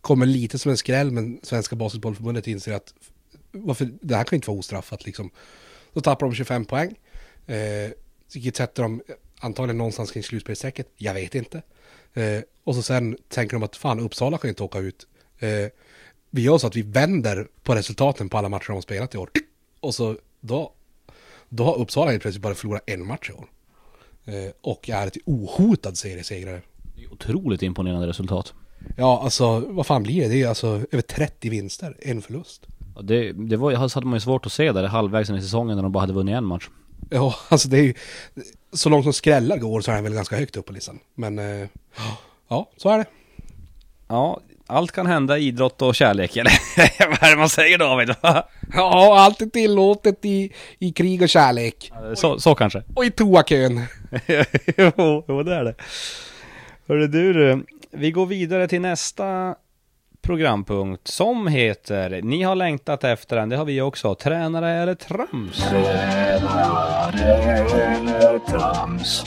kommer 0.00 0.26
lite 0.26 0.58
som 0.58 0.70
en 0.70 0.76
skräll, 0.76 1.10
men 1.10 1.40
Svenska 1.42 1.76
Basketbollförbundet 1.76 2.46
inser 2.46 2.72
att 2.72 2.94
varför, 3.56 3.88
det 4.00 4.16
här 4.16 4.24
kan 4.24 4.36
inte 4.36 4.50
vara 4.50 4.58
ostraffat 4.58 5.06
liksom. 5.06 5.30
Då 5.92 6.00
tappar 6.00 6.26
de 6.26 6.34
25 6.34 6.64
poäng. 6.64 6.94
Eh, 7.46 7.90
vilket 8.34 8.56
sätter 8.56 8.82
de 8.82 9.02
antagligen 9.40 9.78
någonstans 9.78 10.10
kring 10.10 10.22
slutspelsstrecket. 10.22 10.88
Jag 10.96 11.14
vet 11.14 11.34
inte. 11.34 11.62
Eh, 12.14 12.40
och 12.64 12.74
så 12.74 12.82
sen 12.82 13.16
tänker 13.28 13.56
de 13.56 13.62
att 13.62 13.76
fan, 13.76 14.00
Uppsala 14.00 14.38
kan 14.38 14.48
inte 14.48 14.62
åka 14.62 14.78
ut. 14.78 15.06
Eh, 15.38 15.68
vi 16.30 16.42
gör 16.42 16.58
så 16.58 16.66
att 16.66 16.76
vi 16.76 16.82
vänder 16.82 17.48
på 17.62 17.74
resultaten 17.74 18.28
på 18.28 18.38
alla 18.38 18.48
matcher 18.48 18.66
de 18.66 18.72
har 18.72 18.80
spelat 18.80 19.14
i 19.14 19.18
år. 19.18 19.30
Och 19.80 19.94
så 19.94 20.16
då, 20.40 20.72
då 21.48 21.64
har 21.64 21.78
Uppsala 21.78 22.10
helt 22.10 22.22
plötsligt 22.22 22.42
bara 22.42 22.54
förlorat 22.54 22.82
en 22.86 23.06
match 23.06 23.30
i 23.30 23.32
år. 23.32 23.48
Eh, 24.24 24.52
och 24.60 24.90
är 24.90 25.06
ett 25.06 25.16
ohotad 25.24 25.98
seriesegrare. 25.98 26.62
Det 26.96 27.02
är 27.02 27.12
otroligt 27.12 27.62
imponerande 27.62 28.06
resultat. 28.06 28.54
Ja, 28.96 29.22
alltså 29.22 29.60
vad 29.60 29.86
fan 29.86 30.02
blir 30.02 30.22
det? 30.22 30.28
Det 30.28 30.42
är 30.42 30.48
alltså 30.48 30.66
över 30.66 31.02
30 31.02 31.50
vinster, 31.50 31.96
en 32.00 32.22
förlust. 32.22 32.66
Och 32.96 33.04
Det, 33.04 33.32
det 33.32 33.56
var, 33.56 33.94
hade 33.94 34.06
man 34.06 34.16
ju 34.16 34.20
svårt 34.20 34.46
att 34.46 34.52
se 34.52 34.72
där 34.72 34.84
halvvägs 34.84 35.30
in 35.30 35.36
i 35.36 35.42
säsongen 35.42 35.76
när 35.76 35.82
de 35.82 35.92
bara 35.92 36.00
hade 36.00 36.12
vunnit 36.12 36.34
en 36.34 36.44
match. 36.44 36.68
Ja, 37.10 37.34
alltså 37.48 37.68
det 37.68 37.78
är 37.78 37.82
ju... 37.82 37.94
Så 38.72 38.88
långt 38.88 39.04
som 39.04 39.12
skrällar 39.12 39.56
går 39.56 39.80
så 39.80 39.90
är 39.90 39.94
den 39.94 40.04
väl 40.04 40.14
ganska 40.14 40.36
högt 40.36 40.56
upp 40.56 40.66
på 40.66 40.72
listan. 40.72 40.98
Men... 41.14 41.38
Eh, 41.38 41.68
ja, 42.48 42.70
så 42.76 42.88
är 42.88 42.98
det. 42.98 43.06
Ja, 44.08 44.40
allt 44.66 44.92
kan 44.92 45.06
hända 45.06 45.38
i 45.38 45.46
idrott 45.46 45.82
och 45.82 45.94
kärlek, 45.94 46.36
eller 46.36 46.52
vad 47.08 47.22
är 47.22 47.30
det 47.30 47.36
man 47.36 47.48
säger 47.48 47.78
David? 47.78 48.14
Ja, 48.72 49.18
allt 49.18 49.42
är 49.42 49.46
tillåtet 49.46 50.24
i, 50.24 50.52
i 50.78 50.92
krig 50.92 51.22
och 51.22 51.28
kärlek. 51.28 51.92
så, 52.14 52.40
så 52.40 52.54
kanske. 52.54 52.82
Och 52.94 53.04
i 53.04 53.10
toakön. 53.10 53.82
jo, 54.76 55.24
jo, 55.28 55.42
det 55.42 55.54
är 55.54 55.64
det. 55.64 55.74
Hörru 56.88 57.06
du, 57.06 57.64
vi 57.90 58.10
går 58.10 58.26
vidare 58.26 58.68
till 58.68 58.80
nästa 58.80 59.54
programpunkt 60.26 61.08
som 61.08 61.46
heter 61.46 62.20
Ni 62.22 62.42
har 62.42 62.54
längtat 62.54 63.04
efter 63.04 63.36
den, 63.36 63.48
det 63.48 63.56
har 63.56 63.64
vi 63.64 63.80
också. 63.80 64.14
Tränare 64.14 64.70
eller 64.70 64.94
trams? 64.94 65.58
Tränare 65.58 67.20
eller 67.96 68.38
trams? 68.38 69.24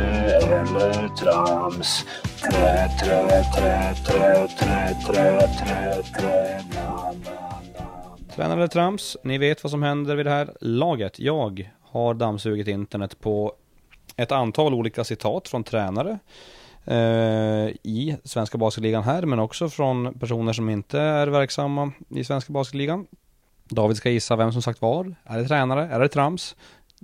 eller 0.60 1.16
trams? 1.16 2.06
Trä, 2.42 2.90
trä, 3.00 3.44
trä, 3.56 3.96
trä, 4.06 4.48
trä, 4.48 4.94
trä, 5.08 5.48
trä, 5.48 6.04
trä. 6.18 7.45
Tränare 8.36 8.60
eller 8.60 8.68
trams? 8.68 9.18
Ni 9.24 9.38
vet 9.38 9.64
vad 9.64 9.72
som 9.72 9.84
händer 9.84 10.16
vid 10.16 10.26
det 10.26 10.30
här 10.30 10.54
laget. 10.62 11.20
Jag 11.20 11.72
har 11.82 12.14
dammsugit 12.14 12.68
internet 12.68 13.20
på 13.20 13.54
ett 14.16 14.32
antal 14.32 14.74
olika 14.74 15.04
citat 15.04 15.48
från 15.48 15.64
tränare 15.64 16.20
eh, 16.86 17.68
i 17.84 18.18
svenska 18.24 18.58
basketligan 18.58 19.04
här, 19.04 19.26
men 19.26 19.40
också 19.40 19.70
från 19.70 20.20
personer 20.20 20.54
som 20.54 20.70
inte 20.70 21.00
är 21.00 21.28
verksamma 21.28 21.92
i 22.10 22.24
svenska 22.24 22.54
basketligan. 22.54 23.08
David 23.66 23.98
ska 23.98 24.10
gissa 24.10 24.36
vem 24.36 24.52
som 24.52 24.62
sagt 24.62 24.82
var. 24.82 25.16
Är 25.24 25.38
det 25.38 25.48
tränare? 25.48 25.88
Är 25.88 26.00
det 26.00 26.10
trams? 26.10 26.56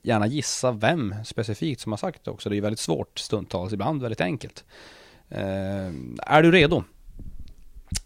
Gärna 0.03 0.27
gissa 0.27 0.71
vem 0.71 1.15
specifikt 1.25 1.81
som 1.81 1.91
har 1.91 1.97
sagt 1.97 2.25
det 2.25 2.31
också. 2.31 2.49
Det 2.49 2.57
är 2.57 2.61
väldigt 2.61 2.79
svårt 2.79 3.19
stundtals, 3.19 3.73
ibland 3.73 4.01
väldigt 4.01 4.21
enkelt. 4.21 4.65
Eh, 5.29 5.91
är 6.17 6.41
du 6.41 6.51
redo? 6.51 6.83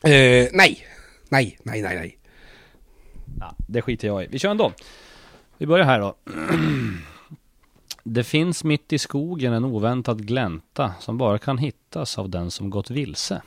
Eh, 0.04 0.48
nej. 0.54 0.88
Nej, 1.30 1.58
nej, 1.64 1.82
nej, 1.82 1.96
nej. 1.96 2.18
Ja, 3.40 3.56
det 3.68 3.82
skiter 3.82 4.08
jag 4.08 4.24
i. 4.24 4.28
Vi 4.28 4.40
kör 4.40 4.50
ändå. 4.50 4.72
Vi 5.58 5.66
börjar 5.66 5.86
här 5.86 6.00
då. 6.00 6.16
Det 8.08 8.24
finns 8.24 8.64
mitt 8.64 8.94
i 8.94 9.00
skogen 9.00 9.54
en 9.54 9.66
oväntad 9.66 10.28
glänta 10.28 10.94
som 11.00 11.18
bara 11.18 11.38
kan 11.38 11.58
hittas 11.58 12.18
av 12.18 12.30
den 12.30 12.52
som 12.52 12.70
gått 12.70 12.90
vilse. 12.90 13.42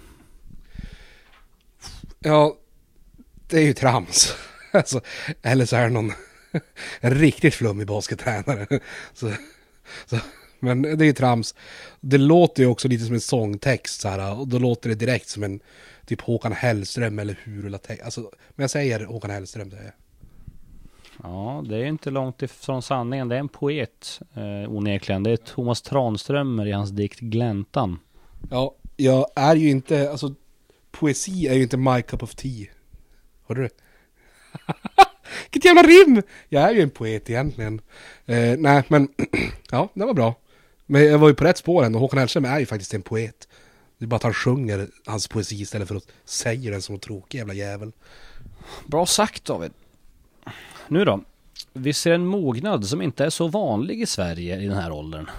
Ja, 2.18 2.57
det 3.48 3.57
är 3.57 3.62
ju 3.62 3.72
trams. 3.72 4.35
Alltså, 4.72 5.01
eller 5.42 5.66
så 5.66 5.77
är 5.77 5.83
det 5.83 5.88
någon 5.88 6.12
en 7.01 7.14
riktigt 7.14 7.55
flummig 7.55 7.87
baskettränare. 7.87 8.66
Så, 9.14 9.33
så, 10.07 10.18
men 10.61 10.83
det 10.83 11.05
är 11.05 11.07
ju 11.07 11.12
trams. 11.12 11.55
Det 12.01 12.18
låter 12.18 12.62
ju 12.62 12.68
också 12.68 12.88
lite 12.88 13.05
som 13.05 13.14
en 13.14 13.20
sångtext 13.20 14.01
så 14.01 14.09
här. 14.09 14.38
Och 14.38 14.48
då 14.48 14.59
låter 14.59 14.88
det 14.88 14.94
direkt 14.94 15.29
som 15.29 15.42
en 15.42 15.61
typ 16.09 16.21
Håkan 16.21 16.53
Hellström 16.53 17.18
eller 17.18 17.38
Hurula 17.44 17.79
Alltså, 18.05 18.21
men 18.21 18.62
jag 18.62 18.71
säger 18.71 19.05
Håkan 19.05 19.31
Hellström. 19.31 19.68
Det 19.68 19.77
är. 19.77 19.94
Ja, 21.23 21.64
det 21.68 21.77
är 21.77 21.85
inte 21.85 22.11
långt 22.11 22.42
ifrån 22.42 22.83
sanningen. 22.83 23.29
Det 23.29 23.35
är 23.35 23.40
en 23.40 23.49
poet 23.49 24.21
eh, 24.35 24.73
onekligen. 24.73 25.23
Det 25.23 25.31
är 25.31 25.37
Thomas 25.37 25.83
Tranströmer 25.83 26.66
i 26.66 26.73
hans 26.73 26.90
dikt 26.90 27.21
Gläntan. 27.21 27.99
Ja, 28.51 28.75
jag 28.97 29.27
är 29.37 29.57
ju 29.57 29.71
inte, 29.71 30.11
alltså 30.11 30.35
poesi 30.90 31.47
är 31.47 31.55
ju 31.55 31.62
inte 31.62 31.77
my 31.77 32.03
cup 32.03 32.23
of 32.23 32.35
tea. 32.35 32.66
Hörde 33.47 33.62
du? 33.62 33.68
Vilket 35.44 35.64
jävla 35.64 35.83
rim! 35.83 36.23
Jag 36.49 36.62
är 36.62 36.75
ju 36.75 36.83
en 36.83 36.90
poet 36.90 37.31
egentligen. 37.31 37.81
Eh, 38.27 38.59
nej, 38.59 38.83
men 38.88 39.09
ja, 39.71 39.88
det 39.94 40.05
var 40.05 40.14
bra. 40.14 40.35
Men 40.87 41.05
jag 41.05 41.18
var 41.18 41.29
ju 41.29 41.35
på 41.35 41.44
rätt 41.44 41.59
spår 41.59 41.85
ändå. 41.85 41.99
Håkan 41.99 42.18
Hellström 42.18 42.44
är 42.44 42.59
ju 42.59 42.66
faktiskt 42.66 42.94
en 42.94 43.03
poet. 43.03 43.49
Det 43.98 44.04
är 44.04 44.06
bara 44.06 44.16
att 44.16 44.22
han 44.22 44.34
sjunger 44.34 44.88
hans 45.06 45.28
poesi 45.28 45.61
istället 45.61 45.88
för 45.88 45.96
att 45.96 46.08
säga 46.24 46.70
den 46.70 46.82
som 46.82 46.94
en 46.94 47.00
tråkig 47.00 47.38
jävla 47.38 47.54
jävel. 47.54 47.92
Bra 48.87 49.06
sagt 49.06 49.44
David. 49.44 49.72
Nu 50.88 51.04
då. 51.04 51.24
Vi 51.72 51.92
ser 51.92 52.12
en 52.12 52.26
mognad 52.26 52.87
som 52.87 53.02
inte 53.02 53.24
är 53.24 53.30
så 53.30 53.48
vanlig 53.48 54.02
i 54.02 54.06
Sverige 54.06 54.61
i 54.61 54.66
den 54.66 54.76
här 54.76 54.92
åldern. 54.92 55.30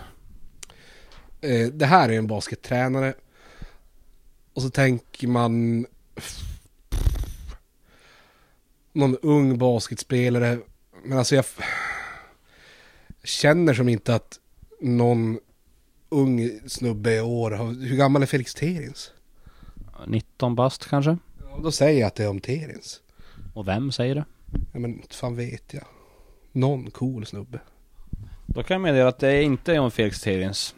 Eh, 1.41 1.67
det 1.67 1.85
här 1.85 2.09
är 2.09 2.17
en 2.17 2.27
baskettränare. 2.27 3.13
Och 4.53 4.61
så 4.61 4.69
tänker 4.69 5.27
man... 5.27 5.85
Någon 8.93 9.17
ung 9.17 9.57
basketspelare. 9.57 10.59
Men 11.03 11.17
alltså 11.17 11.35
jag... 11.35 11.45
Känner 13.23 13.73
som 13.73 13.89
inte 13.89 14.15
att 14.15 14.39
någon 14.79 15.39
ung 16.09 16.59
snubbe 16.67 17.15
i 17.15 17.21
år. 17.21 17.51
Hur 17.85 17.97
gammal 17.97 18.21
är 18.21 18.25
Felix 18.25 18.53
Terins? 18.53 19.11
19 20.07 20.55
bast 20.55 20.89
kanske? 20.89 21.17
Ja, 21.39 21.59
då 21.63 21.71
säger 21.71 21.99
jag 21.99 22.07
att 22.07 22.15
det 22.15 22.23
är 22.23 22.29
om 22.29 22.39
Terins. 22.39 23.01
Och 23.53 23.67
vem 23.67 23.91
säger 23.91 24.15
det? 24.15 24.25
Ja 24.73 24.79
men 24.79 25.01
fan 25.09 25.35
vet 25.35 25.73
jag. 25.73 25.83
Någon 26.51 26.91
cool 26.91 27.25
snubbe. 27.25 27.59
Då 28.45 28.63
kan 28.63 28.75
jag 28.75 28.81
meddela 28.81 29.09
att 29.09 29.19
det 29.19 29.27
är 29.29 29.41
inte 29.41 29.79
om 29.79 29.91
Felix 29.91 30.21
Terins. 30.21 30.75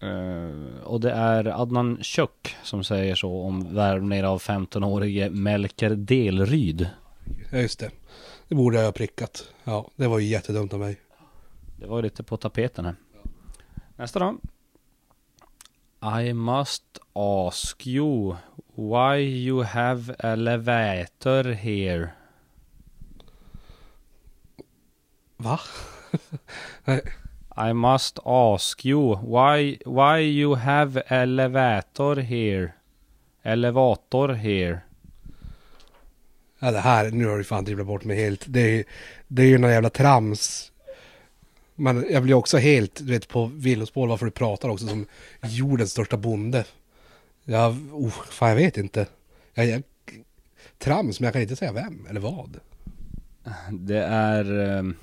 Eh, 0.00 0.82
och 0.84 1.00
det 1.00 1.10
är 1.10 1.62
Adnan 1.62 1.98
Kök 2.02 2.56
som 2.62 2.84
säger 2.84 3.14
så 3.14 3.40
om 3.40 3.74
värvningen 3.74 4.24
av 4.24 4.40
15-årige 4.40 5.30
Melker 5.30 5.90
Delryd. 5.90 6.88
Ja 7.52 7.58
just 7.58 7.78
det. 7.78 7.90
Det 8.48 8.54
borde 8.54 8.76
jag 8.76 8.84
ha 8.84 8.92
prickat. 8.92 9.48
Ja, 9.64 9.90
det 9.96 10.06
var 10.08 10.18
ju 10.18 10.26
jättedumt 10.26 10.72
av 10.72 10.80
mig. 10.80 11.00
Det 11.80 11.86
var 11.86 11.98
ju 11.98 12.02
lite 12.02 12.22
på 12.22 12.36
tapeten 12.36 12.84
här. 12.84 12.94
Nästa 13.96 14.18
då. 14.18 14.36
I 16.06 16.32
must 16.32 17.00
ask 17.16 17.84
you 17.84 18.36
why 18.76 19.16
you 19.16 19.62
have 19.62 20.14
elevator 20.20 21.54
here. 21.54 22.12
Va? 25.36 25.60
Nej. 26.84 27.00
I 27.56 27.72
must 27.72 28.18
ask 28.24 28.84
you 28.84 29.16
why, 29.16 29.78
why 29.84 30.18
you 30.20 30.54
have 30.54 31.02
elevator 31.08 32.20
here. 32.20 32.74
Elevator 33.42 34.34
here. 34.34 34.80
Ja 36.58 36.70
det 36.70 36.80
här, 36.80 37.10
nu 37.10 37.26
har 37.26 37.38
du 37.38 37.44
fan 37.44 37.64
dribblat 37.64 37.86
bort 37.86 38.04
mig 38.04 38.16
helt. 38.16 38.44
Det 38.46 38.60
är, 38.60 38.84
det 39.28 39.42
är 39.42 39.46
ju 39.46 39.58
någon 39.58 39.70
jävla 39.70 39.90
trams. 39.90 40.72
Men 41.76 42.06
jag 42.10 42.22
blir 42.22 42.34
också 42.34 42.58
helt, 42.58 42.94
du 42.94 43.12
vet, 43.12 43.28
på 43.28 43.46
villospår 43.54 44.06
varför 44.06 44.26
du 44.26 44.32
pratar 44.32 44.68
också 44.68 44.86
som 44.86 45.06
jordens 45.42 45.90
största 45.90 46.16
bonde. 46.16 46.64
Jag, 47.44 47.76
oh, 47.92 48.10
fan 48.10 48.48
jag 48.48 48.56
vet 48.56 48.76
inte. 48.76 49.06
Jag, 49.54 49.66
jag, 49.66 49.82
trams, 50.78 51.20
men 51.20 51.24
jag 51.24 51.32
kan 51.32 51.42
inte 51.42 51.56
säga 51.56 51.72
vem 51.72 52.06
eller 52.10 52.20
vad. 52.20 52.60
Det 53.70 54.02
är 54.02 54.60
um, 54.60 54.96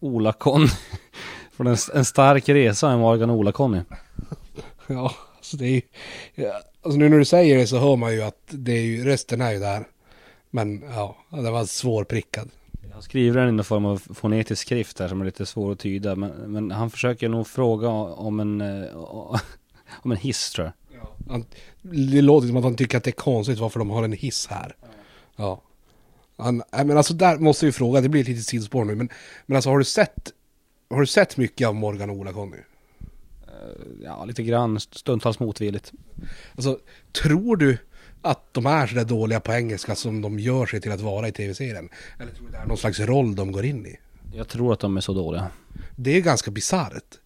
Ola 0.00 0.32
Conny. 0.32 0.68
Från 1.52 1.66
en, 1.66 1.76
en 1.94 2.04
stark 2.04 2.48
resa 2.48 2.88
med 2.88 2.98
Morgan 2.98 3.30
Ola 3.30 3.52
Conny. 3.52 3.80
Ja, 4.86 5.14
alltså 5.36 5.56
det 5.56 5.66
är 5.66 5.82
ju, 6.34 6.50
alltså 6.82 6.98
nu 6.98 7.08
när 7.08 7.18
du 7.18 7.24
säger 7.24 7.58
det 7.58 7.66
så 7.66 7.78
hör 7.78 7.96
man 7.96 8.12
ju 8.12 8.22
att 8.22 8.42
det 8.46 8.72
är 8.72 8.82
ju, 8.82 9.04
rösten 9.04 9.40
är 9.40 9.52
ju 9.52 9.58
där. 9.58 9.84
Men 10.50 10.82
ja, 10.94 11.16
det 11.30 11.50
var 11.50 11.64
svårprickad. 11.64 12.50
Jag 12.94 13.02
skriver 13.02 13.40
den 13.40 13.48
i 13.48 13.52
någon 13.52 13.64
form 13.64 13.84
av 13.84 13.96
fonetisk 14.14 14.62
skrift 14.62 14.98
här 14.98 15.08
som 15.08 15.20
är 15.20 15.24
lite 15.24 15.46
svår 15.46 15.72
att 15.72 15.78
tyda. 15.78 16.16
Men, 16.16 16.30
men 16.30 16.70
han 16.70 16.90
försöker 16.90 17.28
nog 17.28 17.46
fråga 17.46 17.88
om 17.88 18.40
en, 18.40 18.60
eh, 18.60 18.94
om 20.02 20.12
en 20.12 20.16
hiss 20.16 20.50
tror 20.50 20.66
jag. 20.66 20.72
Han, 21.28 21.44
det 21.82 22.22
låter 22.22 22.48
som 22.48 22.56
att 22.56 22.64
han 22.64 22.76
tycker 22.76 22.98
att 22.98 23.04
det 23.04 23.10
är 23.10 23.12
konstigt 23.12 23.58
varför 23.58 23.78
de 23.78 23.90
har 23.90 24.02
en 24.02 24.12
hiss 24.12 24.46
här. 24.46 24.76
Ja. 25.36 25.62
Han, 26.36 26.62
men 26.70 26.96
alltså 26.96 27.14
där 27.14 27.38
måste 27.38 27.66
ju 27.66 27.72
fråga, 27.72 28.00
det 28.00 28.08
blir 28.08 28.20
ett 28.20 28.28
litet 28.28 28.44
sidospår 28.44 28.84
nu, 28.84 28.94
men, 28.94 29.08
men 29.46 29.56
alltså 29.56 29.70
har 29.70 29.78
du 29.78 29.84
sett, 29.84 30.32
har 30.90 31.00
du 31.00 31.06
sett 31.06 31.36
mycket 31.36 31.68
av 31.68 31.74
Morgan 31.74 32.10
och 32.10 32.16
Ola-Conny? 32.16 32.56
Ja, 34.02 34.24
lite 34.24 34.42
grann 34.42 34.80
stundtals 34.80 35.38
motvilligt. 35.38 35.92
Alltså, 36.54 36.78
tror 37.12 37.56
du 37.56 37.78
att 38.24 38.54
de 38.54 38.66
är 38.66 38.86
sådär 38.86 39.04
dåliga 39.04 39.40
på 39.40 39.52
engelska 39.52 39.94
som 39.94 40.22
de 40.22 40.38
gör 40.38 40.66
sig 40.66 40.80
till 40.80 40.92
att 40.92 41.00
vara 41.00 41.28
i 41.28 41.32
tv-serien? 41.32 41.88
Eller 42.20 42.32
tror 42.32 42.46
du 42.46 42.52
det 42.52 42.58
är 42.58 42.66
någon 42.66 42.76
slags 42.76 43.00
roll 43.00 43.34
de 43.34 43.52
går 43.52 43.64
in 43.64 43.86
i? 43.86 43.98
Jag 44.32 44.48
tror 44.48 44.72
att 44.72 44.80
de 44.80 44.96
är 44.96 45.00
så 45.00 45.12
dåliga. 45.12 45.50
Det 45.96 46.10
är 46.16 46.20
ganska 46.20 46.50
bisarrt. 46.50 47.18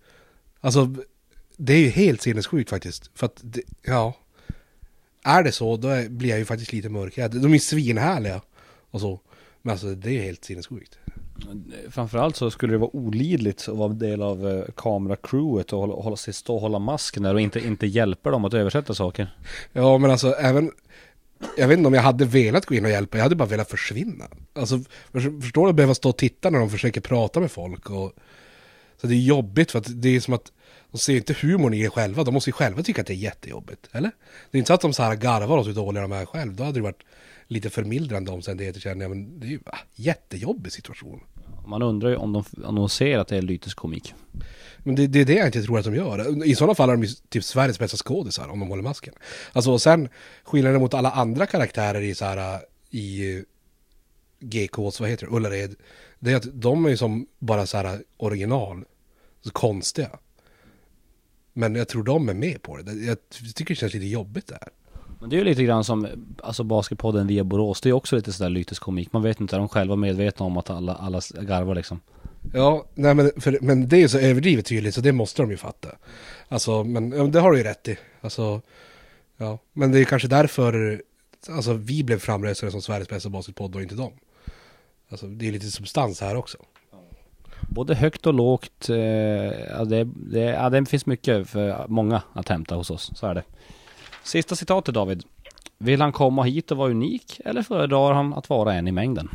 Alltså, 0.60 0.94
det 1.56 1.72
är 1.72 1.78
ju 1.78 1.88
helt 1.88 2.22
sinnessjukt 2.22 2.70
faktiskt. 2.70 3.10
För 3.14 3.26
att, 3.26 3.40
det, 3.42 3.62
ja. 3.82 4.14
Är 5.22 5.42
det 5.42 5.52
så, 5.52 5.76
då 5.76 6.08
blir 6.08 6.30
jag 6.30 6.38
ju 6.38 6.44
faktiskt 6.44 6.72
lite 6.72 6.88
mörkrädd. 6.88 7.40
De 7.40 7.54
är 7.54 7.58
svinhärliga 7.58 8.40
och 8.90 9.00
så. 9.00 9.20
Men 9.62 9.72
alltså, 9.72 9.94
det 9.94 10.08
är 10.08 10.12
ju 10.12 10.20
helt 10.20 10.44
sinnessjukt. 10.44 10.97
Framförallt 11.90 12.36
så 12.36 12.50
skulle 12.50 12.72
det 12.72 12.78
vara 12.78 12.96
olidligt 12.96 13.68
att 13.68 13.76
vara 13.76 13.92
del 13.92 14.22
av 14.22 14.48
eh, 14.48 14.64
kameracrewet 14.76 15.72
och 15.72 15.80
hålla, 15.80 15.94
hålla 15.94 16.16
sig 16.16 16.34
stå 16.34 16.54
och 16.54 16.60
hålla 16.60 16.78
masken 16.78 17.22
där 17.22 17.34
och 17.34 17.40
inte, 17.40 17.66
inte 17.66 17.86
hjälpa 17.86 18.30
dem 18.30 18.44
att 18.44 18.54
översätta 18.54 18.94
saker. 18.94 19.36
Ja, 19.72 19.98
men 19.98 20.10
alltså 20.10 20.32
även... 20.32 20.70
Jag 21.56 21.68
vet 21.68 21.78
inte 21.78 21.86
om 21.86 21.94
jag 21.94 22.02
hade 22.02 22.24
velat 22.24 22.66
gå 22.66 22.74
in 22.74 22.84
och 22.84 22.90
hjälpa, 22.90 23.18
jag 23.18 23.22
hade 23.22 23.36
bara 23.36 23.48
velat 23.48 23.70
försvinna. 23.70 24.24
Alltså, 24.52 24.80
förstår 25.12 25.64
du 25.64 25.70
att 25.70 25.76
behöva 25.76 25.94
stå 25.94 26.08
och 26.08 26.16
titta 26.16 26.50
när 26.50 26.58
de 26.58 26.70
försöker 26.70 27.00
prata 27.00 27.40
med 27.40 27.50
folk 27.50 27.90
och... 27.90 28.12
Så 29.00 29.06
det 29.06 29.14
är 29.14 29.18
jobbigt 29.18 29.70
för 29.70 29.78
att 29.78 30.02
det 30.02 30.16
är 30.16 30.20
som 30.20 30.34
att 30.34 30.52
de 30.90 30.98
ser 30.98 31.16
inte 31.16 31.36
humorn 31.40 31.74
i 31.74 31.82
det 31.82 31.90
själva, 31.90 32.24
de 32.24 32.34
måste 32.34 32.50
ju 32.50 32.52
själva 32.52 32.82
tycka 32.82 33.00
att 33.00 33.06
det 33.06 33.12
är 33.12 33.16
jättejobbigt, 33.16 33.88
eller? 33.92 34.10
Det 34.50 34.56
är 34.56 34.58
inte 34.58 34.68
så 34.68 34.74
att 34.74 34.80
de 34.80 34.92
så 34.92 35.02
här 35.02 35.14
garvar 35.14 35.58
åt 35.58 35.66
hur 35.66 35.72
dåliga 35.72 36.02
de 36.02 36.12
är 36.12 36.26
själv, 36.26 36.54
då 36.56 36.64
hade 36.64 36.78
det 36.78 36.82
varit 36.82 37.02
lite 37.48 37.70
förmildrande 37.70 38.30
omständigheter 38.30 38.80
känner 38.80 39.04
jag, 39.04 39.10
men 39.10 39.40
det 39.40 39.46
är 39.46 39.50
ju 39.50 39.60
ah, 39.66 39.78
jättejobbig 39.94 40.72
situation. 40.72 41.20
Man 41.66 41.82
undrar 41.82 42.10
ju 42.10 42.16
om 42.16 42.44
de, 42.74 42.88
ser 42.88 43.18
att 43.18 43.28
det 43.28 43.36
är 43.36 43.42
lyteskomik. 43.42 44.14
Men 44.78 44.94
det, 44.94 45.06
det 45.06 45.20
är 45.20 45.24
det 45.24 45.34
jag 45.34 45.46
inte 45.46 45.62
tror 45.62 45.78
att 45.78 45.84
de 45.84 45.94
gör. 45.94 46.44
I 46.46 46.54
sådana 46.54 46.74
fall 46.74 46.88
är 46.88 46.92
de 46.92 47.02
ju 47.02 47.08
typ 47.28 47.44
Sveriges 47.44 47.78
bästa 47.78 47.96
skådisar 47.96 48.48
om 48.48 48.60
de 48.60 48.68
håller 48.68 48.82
masken. 48.82 49.14
Alltså 49.52 49.72
och 49.72 49.82
sen 49.82 50.08
skillnaden 50.44 50.80
mot 50.80 50.94
alla 50.94 51.10
andra 51.10 51.46
karaktärer 51.46 52.00
i 52.00 52.14
så 52.14 52.24
här 52.24 52.60
i 52.90 53.42
GKs, 54.40 55.00
vad 55.00 55.08
heter 55.08 55.26
det, 55.26 55.32
Ullared. 55.32 55.74
Det 56.18 56.32
är 56.32 56.36
att 56.36 56.48
de 56.52 56.84
är 56.84 56.90
ju 56.90 56.96
som 56.96 57.26
bara 57.38 57.66
så 57.66 57.76
här 57.76 58.02
original. 58.16 58.84
Så 59.40 59.50
konstiga. 59.50 60.10
Men 61.52 61.74
jag 61.74 61.88
tror 61.88 62.02
de 62.02 62.28
är 62.28 62.34
med 62.34 62.62
på 62.62 62.76
det. 62.76 62.92
Jag 62.92 63.16
tycker 63.54 63.74
det 63.74 63.78
känns 63.78 63.94
lite 63.94 64.06
jobbigt 64.06 64.46
det 64.46 64.58
här. 64.60 64.72
Men 65.20 65.30
det 65.30 65.36
är 65.36 65.38
ju 65.38 65.44
lite 65.44 65.64
grann 65.64 65.84
som, 65.84 66.06
alltså 66.42 66.64
Basketpodden 66.64 67.26
via 67.26 67.44
Borås, 67.44 67.80
det 67.80 67.88
är 67.88 67.92
också 67.92 68.16
lite 68.16 68.32
sådär 68.32 68.50
lyteskomik. 68.50 69.12
Man 69.12 69.22
vet 69.22 69.40
inte, 69.40 69.56
är 69.56 69.58
de 69.58 69.68
själva 69.68 69.96
medvetna 69.96 70.46
om 70.46 70.56
att 70.56 70.70
alla, 70.70 70.94
alla 70.94 71.20
garvar 71.40 71.74
liksom. 71.74 72.00
Ja, 72.52 72.84
nej 72.94 73.14
men, 73.14 73.30
för, 73.36 73.58
men 73.60 73.88
det 73.88 73.96
är 73.96 74.00
ju 74.00 74.08
så 74.08 74.18
överdrivet 74.18 74.66
tydligt 74.66 74.94
så 74.94 75.00
det 75.00 75.12
måste 75.12 75.42
de 75.42 75.50
ju 75.50 75.56
fatta. 75.56 75.88
Alltså, 76.48 76.84
men 76.84 77.32
det 77.32 77.40
har 77.40 77.52
du 77.52 77.58
ju 77.58 77.64
rätt 77.64 77.88
i. 77.88 77.98
Alltså, 78.20 78.60
ja. 79.36 79.58
Men 79.72 79.92
det 79.92 80.00
är 80.00 80.04
kanske 80.04 80.28
därför 80.28 81.02
alltså, 81.50 81.72
vi 81.72 82.04
blev 82.04 82.18
framröstade 82.18 82.72
som 82.72 82.82
Sveriges 82.82 83.08
bästa 83.08 83.28
basketpodd 83.28 83.74
och 83.74 83.82
inte 83.82 83.94
dem. 83.94 84.12
Alltså, 85.10 85.26
det 85.26 85.48
är 85.48 85.52
lite 85.52 85.70
substans 85.70 86.20
här 86.20 86.36
också. 86.36 86.58
Både 87.68 87.94
högt 87.94 88.26
och 88.26 88.34
lågt, 88.34 88.88
eh, 88.88 88.96
ja, 88.96 89.84
det, 89.84 90.04
det, 90.04 90.40
ja, 90.40 90.70
det 90.70 90.86
finns 90.86 91.06
mycket 91.06 91.48
för 91.48 91.86
många 91.88 92.22
att 92.32 92.48
hämta 92.48 92.74
hos 92.74 92.90
oss, 92.90 93.10
så 93.14 93.26
är 93.26 93.34
det. 93.34 93.42
Sista 94.22 94.56
citatet 94.56 94.94
David. 94.94 95.24
Vill 95.78 96.00
han 96.00 96.12
komma 96.12 96.42
hit 96.42 96.70
och 96.70 96.76
vara 96.76 96.90
unik 96.90 97.40
eller 97.44 97.62
föredrar 97.62 98.12
han 98.12 98.34
att 98.34 98.48
vara 98.48 98.74
en 98.74 98.88
i 98.88 98.92
mängden? 98.92 99.28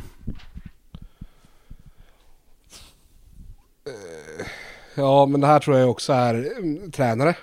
Eh, 3.86 4.46
ja, 4.94 5.26
men 5.26 5.40
det 5.40 5.46
här 5.46 5.60
tror 5.60 5.78
jag 5.78 5.90
också 5.90 6.12
är 6.12 6.58
mm, 6.58 6.90
tränare. 6.90 7.36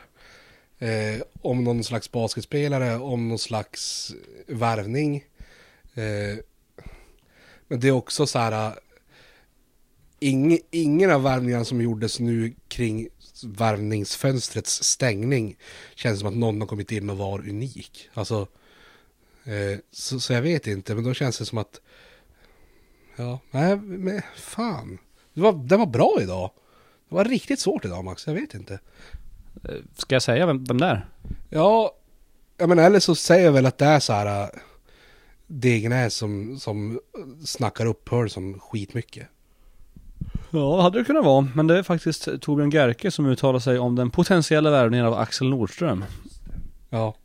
Eh, 0.79 1.21
om 1.41 1.63
någon 1.63 1.83
slags 1.83 2.11
basketspelare, 2.11 2.97
om 2.97 3.29
någon 3.29 3.39
slags 3.39 4.11
värvning. 4.47 5.15
Eh, 5.93 6.43
men 7.67 7.79
det 7.79 7.87
är 7.87 7.91
också 7.91 8.25
så 8.27 8.39
här. 8.39 8.67
Eh, 8.67 8.73
ing, 10.19 10.59
ingen 10.71 11.11
av 11.11 11.23
värvningarna 11.23 11.65
som 11.65 11.81
gjordes 11.81 12.19
nu 12.19 12.53
kring 12.67 13.07
värvningsfönstrets 13.43 14.83
stängning 14.83 15.57
känns 15.95 16.19
som 16.19 16.27
att 16.27 16.35
någon 16.35 16.61
har 16.61 16.67
kommit 16.67 16.91
in 16.91 17.09
och 17.09 17.17
var 17.17 17.39
unik. 17.39 18.09
Alltså, 18.13 18.47
eh, 19.43 19.79
så, 19.91 20.19
så 20.19 20.33
jag 20.33 20.41
vet 20.41 20.67
inte, 20.67 20.95
men 20.95 21.03
då 21.03 21.13
känns 21.13 21.37
det 21.37 21.45
som 21.45 21.57
att 21.57 21.81
Ja, 23.15 23.39
nej, 23.51 23.75
men 23.77 24.21
fan. 24.35 24.97
Det 25.33 25.41
var, 25.41 25.53
det 25.53 25.77
var 25.77 25.85
bra 25.85 26.17
idag. 26.21 26.51
Det 27.09 27.15
var 27.15 27.25
riktigt 27.25 27.59
svårt 27.59 27.85
idag 27.85 28.03
Max, 28.03 28.27
jag 28.27 28.33
vet 28.33 28.53
inte. 28.53 28.79
Ska 29.97 30.15
jag 30.15 30.21
säga 30.21 30.45
vem, 30.45 30.63
vem 30.63 30.77
det 30.77 30.85
är? 30.85 31.05
Ja, 31.49 31.95
jag 32.57 32.69
menar 32.69 32.83
eller 32.83 32.99
så 32.99 33.15
säger 33.15 33.45
jag 33.45 33.51
väl 33.51 33.65
att 33.65 33.77
det 33.77 33.85
är 33.85 33.99
så 33.99 34.13
här 34.13 34.43
äh, 34.43 34.49
Degenäs 35.47 36.13
som, 36.13 36.59
som 36.59 36.99
snackar 37.45 37.85
upp 37.85 38.09
som 38.27 38.59
skitmycket. 38.59 39.27
Ja, 40.51 40.81
hade 40.81 40.99
det 40.99 41.05
kunnat 41.05 41.25
vara. 41.25 41.47
Men 41.55 41.67
det 41.67 41.77
är 41.77 41.83
faktiskt 41.83 42.27
Torbjörn 42.41 42.69
Gerke 42.69 43.11
som 43.11 43.25
uttalar 43.25 43.59
sig 43.59 43.79
om 43.79 43.95
den 43.95 44.09
potentiella 44.09 44.71
värvningen 44.71 45.05
av 45.05 45.13
Axel 45.13 45.49
Nordström. 45.49 46.05
Ja. 46.89 47.15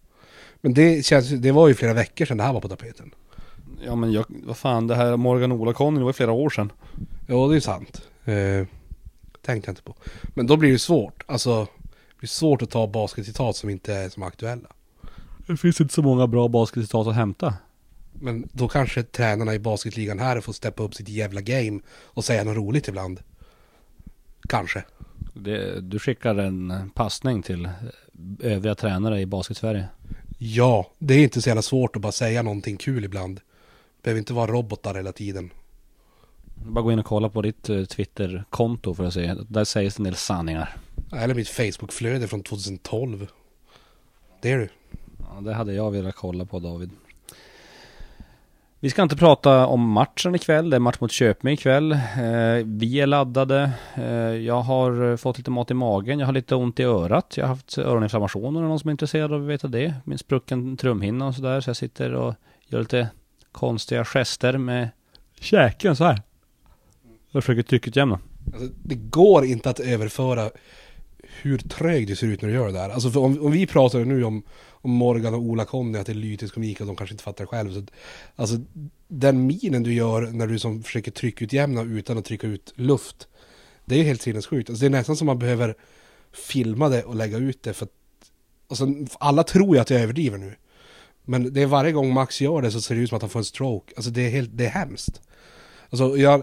Men 0.60 0.74
det 0.74 1.06
känns 1.06 1.28
det 1.28 1.52
var 1.52 1.68
ju 1.68 1.74
flera 1.74 1.94
veckor 1.94 2.24
sedan 2.24 2.36
det 2.36 2.42
här 2.42 2.52
var 2.52 2.60
på 2.60 2.68
tapeten. 2.68 3.14
Ja 3.84 3.94
men 3.94 4.12
jag, 4.12 4.24
vad 4.28 4.56
fan 4.56 4.86
det 4.86 4.94
här 4.94 5.16
Morgan 5.16 5.52
Ola 5.52 5.72
Conny, 5.72 5.98
det 5.98 6.04
var 6.04 6.10
ju 6.10 6.14
flera 6.14 6.32
år 6.32 6.50
sedan. 6.50 6.72
Ja, 7.26 7.48
det 7.48 7.56
är 7.56 7.60
sant. 7.60 8.02
Eh, 8.24 8.66
tänkte 9.42 9.68
jag 9.68 9.72
inte 9.72 9.82
på. 9.82 9.94
Men 10.34 10.46
då 10.46 10.56
blir 10.56 10.72
det 10.72 10.78
svårt. 10.78 11.22
Alltså, 11.26 11.64
det 11.64 12.18
blir 12.18 12.28
svårt 12.28 12.62
att 12.62 12.70
ta 12.70 12.86
basketcitat 12.86 13.56
som 13.56 13.70
inte 13.70 13.94
är 13.94 14.08
som 14.08 14.22
aktuella. 14.22 14.68
Det 15.46 15.56
finns 15.56 15.80
inte 15.80 15.94
så 15.94 16.02
många 16.02 16.26
bra 16.26 16.48
basketcitat 16.48 17.06
att 17.06 17.14
hämta. 17.14 17.54
Men 18.20 18.48
då 18.52 18.68
kanske 18.68 19.02
tränarna 19.02 19.54
i 19.54 19.58
basketligan 19.58 20.18
här 20.18 20.40
får 20.40 20.52
steppa 20.52 20.82
upp 20.82 20.94
sitt 20.94 21.08
jävla 21.08 21.40
game 21.40 21.80
och 21.88 22.24
säga 22.24 22.44
något 22.44 22.56
roligt 22.56 22.88
ibland. 22.88 23.20
Kanske. 24.48 24.84
Det, 25.34 25.80
du 25.80 25.98
skickar 25.98 26.36
en 26.36 26.90
passning 26.94 27.42
till 27.42 27.68
övriga 28.40 28.74
tränare 28.74 29.20
i 29.20 29.26
Basket-Sverige. 29.26 29.88
Ja, 30.38 30.92
det 30.98 31.14
är 31.14 31.22
inte 31.22 31.42
så 31.42 31.48
jävla 31.48 31.62
svårt 31.62 31.96
att 31.96 32.02
bara 32.02 32.12
säga 32.12 32.42
någonting 32.42 32.76
kul 32.76 33.04
ibland. 33.04 33.40
Behöver 34.02 34.18
inte 34.18 34.34
vara 34.34 34.52
robotar 34.52 34.94
hela 34.94 35.12
tiden. 35.12 35.50
Bara 36.54 36.82
gå 36.82 36.92
in 36.92 36.98
och 36.98 37.06
kolla 37.06 37.28
på 37.28 37.42
ditt 37.42 37.68
eh, 37.68 37.84
Twitter-konto 37.84 38.94
för 38.94 39.04
att 39.04 39.14
se. 39.14 39.34
Där 39.48 39.64
sägs 39.64 39.98
en 39.98 40.04
del 40.04 40.14
sanningar. 40.14 40.76
Eller 41.12 41.34
mitt 41.34 41.48
Facebook-flöde 41.48 42.28
från 42.28 42.42
2012. 42.42 43.26
Det 44.42 44.50
är 44.50 44.58
du. 44.58 44.68
Ja, 45.18 45.40
det 45.40 45.54
hade 45.54 45.74
jag 45.74 45.90
velat 45.90 46.14
kolla 46.14 46.44
på 46.44 46.58
David. 46.58 46.90
Vi 48.86 48.90
ska 48.90 49.02
inte 49.02 49.16
prata 49.16 49.66
om 49.66 49.90
matchen 49.90 50.34
ikväll. 50.34 50.70
Det 50.70 50.76
är 50.76 50.80
match 50.80 50.96
mot 51.00 51.12
Köping 51.12 51.52
ikväll. 51.52 51.92
Eh, 51.92 51.98
vi 52.64 53.00
är 53.00 53.06
laddade. 53.06 53.70
Eh, 53.94 54.04
jag 54.34 54.60
har 54.60 55.10
eh, 55.10 55.16
fått 55.16 55.38
lite 55.38 55.50
mat 55.50 55.70
i 55.70 55.74
magen. 55.74 56.18
Jag 56.18 56.26
har 56.26 56.32
lite 56.32 56.54
ont 56.54 56.80
i 56.80 56.82
örat. 56.82 57.34
Jag 57.36 57.44
har 57.44 57.48
haft 57.48 57.78
öroninflammation. 57.78 58.56
Är 58.56 58.60
det 58.60 58.68
någon 58.68 58.80
som 58.80 58.88
är 58.88 58.92
intresserad 58.92 59.32
av 59.32 59.42
att 59.42 59.48
veta 59.48 59.68
det? 59.68 59.94
Min 60.04 60.18
sprucken 60.18 60.76
trumhinna 60.76 61.26
och 61.26 61.34
sådär. 61.34 61.60
Så 61.60 61.70
jag 61.70 61.76
sitter 61.76 62.14
och 62.14 62.34
gör 62.66 62.80
lite 62.80 63.08
konstiga 63.52 64.04
gester 64.04 64.58
med 64.58 64.88
käken 65.40 65.96
så 65.96 66.04
här. 66.04 66.22
Jag 67.30 67.44
försöker 67.44 67.62
tryckutjämna. 67.62 68.18
Alltså, 68.52 68.68
det 68.82 68.94
går 68.94 69.44
inte 69.44 69.70
att 69.70 69.80
överföra 69.80 70.50
hur 71.42 71.58
trög 71.58 72.06
du 72.06 72.16
ser 72.16 72.26
ut 72.26 72.42
när 72.42 72.48
du 72.48 72.54
gör 72.54 72.66
det 72.66 72.72
där. 72.72 72.90
Alltså 72.90 73.20
om, 73.20 73.46
om 73.46 73.52
vi 73.52 73.66
pratar 73.66 73.98
nu 73.98 74.24
om, 74.24 74.42
och 74.86 74.90
Morgan 74.90 75.34
och 75.34 75.40
Ola 75.40 75.64
Conny, 75.64 75.98
att 75.98 76.06
det 76.06 76.12
är 76.12 76.14
lytisk 76.14 76.54
komik 76.54 76.80
och 76.80 76.86
de 76.86 76.96
kanske 76.96 77.14
inte 77.14 77.24
fattar 77.24 77.44
det 77.44 77.48
själv. 77.48 77.72
Så, 77.74 77.86
alltså 78.36 78.56
den 79.08 79.46
minen 79.46 79.82
du 79.82 79.94
gör 79.94 80.22
när 80.22 80.46
du 80.46 80.58
som 80.58 80.82
försöker 80.82 81.10
tryckutjämna 81.10 81.82
utan 81.82 82.18
att 82.18 82.24
trycka 82.24 82.46
ut 82.46 82.72
luft. 82.76 83.28
Det 83.84 83.94
är 83.94 83.98
ju 83.98 84.04
helt 84.04 84.22
sinnessjukt. 84.22 84.70
Alltså, 84.70 84.80
det 84.80 84.86
är 84.86 84.90
nästan 84.90 85.16
som 85.16 85.26
man 85.26 85.38
behöver 85.38 85.74
filma 86.32 86.88
det 86.88 87.04
och 87.04 87.16
lägga 87.16 87.38
ut 87.38 87.62
det 87.62 87.74
för 87.74 87.84
att 87.84 87.92
alltså, 88.68 88.86
alla 89.18 89.42
tror 89.42 89.76
ju 89.76 89.82
att 89.82 89.90
jag 89.90 90.00
överdriver 90.00 90.38
nu. 90.38 90.54
Men 91.24 91.52
det 91.52 91.62
är 91.62 91.66
varje 91.66 91.92
gång 91.92 92.12
Max 92.12 92.40
gör 92.40 92.62
det 92.62 92.70
så 92.70 92.80
ser 92.80 92.94
det 92.94 93.00
ut 93.00 93.08
som 93.08 93.16
att 93.16 93.22
han 93.22 93.30
får 93.30 93.40
en 93.40 93.44
stroke. 93.44 93.92
Alltså 93.96 94.10
det 94.10 94.26
är 94.26 94.30
helt, 94.30 94.50
det 94.52 94.66
är 94.66 94.70
hemskt. 94.70 95.20
Alltså 95.90 96.16
jag, 96.16 96.42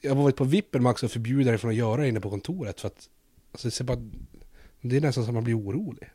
jag 0.00 0.14
har 0.14 0.22
varit 0.22 0.36
på 0.36 0.44
vippen 0.44 0.82
Max 0.82 1.02
och 1.02 1.10
förbjuda 1.10 1.50
dig 1.50 1.58
från 1.58 1.70
att 1.70 1.76
göra 1.76 2.00
det 2.00 2.08
inne 2.08 2.20
på 2.20 2.30
kontoret 2.30 2.80
för 2.80 2.86
att 2.86 3.08
alltså, 3.52 3.68
det, 3.68 3.72
ser 3.72 3.84
bara, 3.84 3.98
det 4.80 4.96
är 4.96 5.00
nästan 5.00 5.24
som 5.24 5.30
att 5.30 5.34
man 5.34 5.44
blir 5.44 5.58
orolig. 5.58 6.10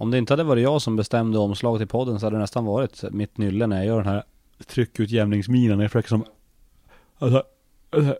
Om 0.00 0.10
det 0.10 0.18
inte 0.18 0.32
hade 0.32 0.44
varit 0.44 0.62
jag 0.62 0.82
som 0.82 0.96
bestämde 0.96 1.38
omslag 1.38 1.78
till 1.78 1.86
podden 1.88 2.20
så 2.20 2.26
hade 2.26 2.36
det 2.36 2.40
nästan 2.40 2.64
varit 2.64 3.02
mitt 3.10 3.38
nylle 3.38 3.66
när 3.66 3.76
jag 3.76 3.86
gör 3.86 3.96
den 3.96 4.06
här 4.06 4.22
tryckutjämningsminen. 4.66 5.80
Jag 5.80 5.90
försöker 5.90 6.08
som... 6.08 6.24
Alltså, 7.18 7.42
alltså, 7.90 8.18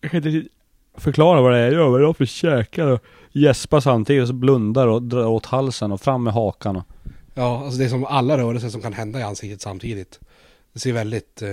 jag 0.00 0.10
kan 0.10 0.18
inte 0.18 0.28
riktigt 0.28 0.52
förklara 0.94 1.40
vad 1.40 1.52
det 1.52 1.58
är 1.58 1.64
jag 1.64 1.72
gör. 1.72 1.88
Vad 1.88 2.00
det 2.00 2.06
är 2.06 2.12
för 2.12 2.24
käkar 2.24 2.86
och 2.86 3.00
gäspar 3.32 3.80
samtidigt 3.80 4.22
och 4.22 4.28
så 4.28 4.34
blundar 4.34 4.86
och 4.86 5.02
drar 5.02 5.26
åt 5.26 5.46
halsen 5.46 5.92
och 5.92 6.00
fram 6.00 6.22
med 6.22 6.32
hakan. 6.32 6.76
Och... 6.76 6.84
Ja, 7.34 7.64
alltså 7.64 7.78
det 7.78 7.84
är 7.84 7.88
som 7.88 8.04
alla 8.04 8.38
rörelser 8.38 8.68
som 8.68 8.82
kan 8.82 8.92
hända 8.92 9.18
i 9.18 9.22
ansiktet 9.22 9.60
samtidigt. 9.60 10.20
Det 10.72 10.78
ser 10.78 10.92
väldigt... 10.92 11.42
Eh, 11.42 11.48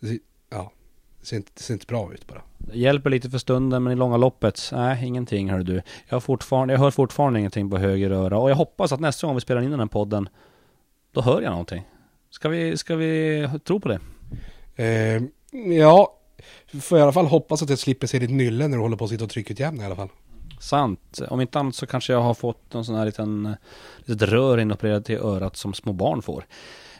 det 0.00 0.06
ser, 0.06 0.18
ja, 0.50 0.72
ser, 1.26 1.36
inte, 1.36 1.50
det 1.54 1.62
ser 1.62 1.74
inte 1.74 1.86
bra 1.86 2.12
ut 2.12 2.26
bara. 2.26 2.42
Det 2.58 2.78
hjälper 2.78 3.10
lite 3.10 3.30
för 3.30 3.38
stunden 3.38 3.82
men 3.82 3.92
i 3.92 3.96
långa 3.96 4.16
loppet, 4.16 4.70
nej 4.72 5.06
ingenting 5.06 5.50
hör 5.50 5.62
du. 5.62 5.82
Jag, 6.08 6.16
har 6.16 6.20
fortfarande, 6.20 6.74
jag 6.74 6.80
hör 6.80 6.90
fortfarande 6.90 7.38
ingenting 7.38 7.70
på 7.70 7.78
höger 7.78 8.10
öra 8.10 8.38
och 8.38 8.50
jag 8.50 8.56
hoppas 8.56 8.92
att 8.92 9.00
nästa 9.00 9.26
gång 9.26 9.36
vi 9.36 9.40
spelar 9.40 9.62
in 9.62 9.70
den 9.70 9.80
här 9.80 9.86
podden, 9.86 10.28
då 11.12 11.20
hör 11.20 11.42
jag 11.42 11.50
någonting. 11.50 11.82
Ska 12.30 12.48
vi, 12.48 12.76
ska 12.76 12.96
vi 12.96 13.48
tro 13.64 13.80
på 13.80 13.88
det? 13.88 14.00
Eh, 14.76 15.22
ja, 15.78 16.18
får 16.80 16.98
i 16.98 17.02
alla 17.02 17.12
fall 17.12 17.26
hoppas 17.26 17.62
att 17.62 17.70
jag 17.70 17.78
slipper 17.78 18.06
se 18.06 18.18
ditt 18.18 18.30
nylle 18.30 18.68
när 18.68 18.76
du 18.76 18.82
håller 18.82 18.96
på 18.96 19.04
att 19.04 19.10
sitta 19.10 19.24
och 19.24 19.30
tryckutjämna 19.30 19.82
i 19.82 19.86
alla 19.86 19.96
fall. 19.96 20.08
Sant. 20.60 21.20
Om 21.28 21.40
inte 21.40 21.58
annat 21.58 21.74
så 21.74 21.86
kanske 21.86 22.12
jag 22.12 22.20
har 22.20 22.34
fått 22.34 22.72
någon 22.72 22.84
sån 22.84 22.94
här 22.94 23.06
liten, 23.06 23.56
litet 23.98 24.28
rör 24.28 24.58
inopererat 24.58 25.04
till 25.04 25.16
örat 25.16 25.56
som 25.56 25.74
små 25.74 25.92
barn 25.92 26.22
får. 26.22 26.44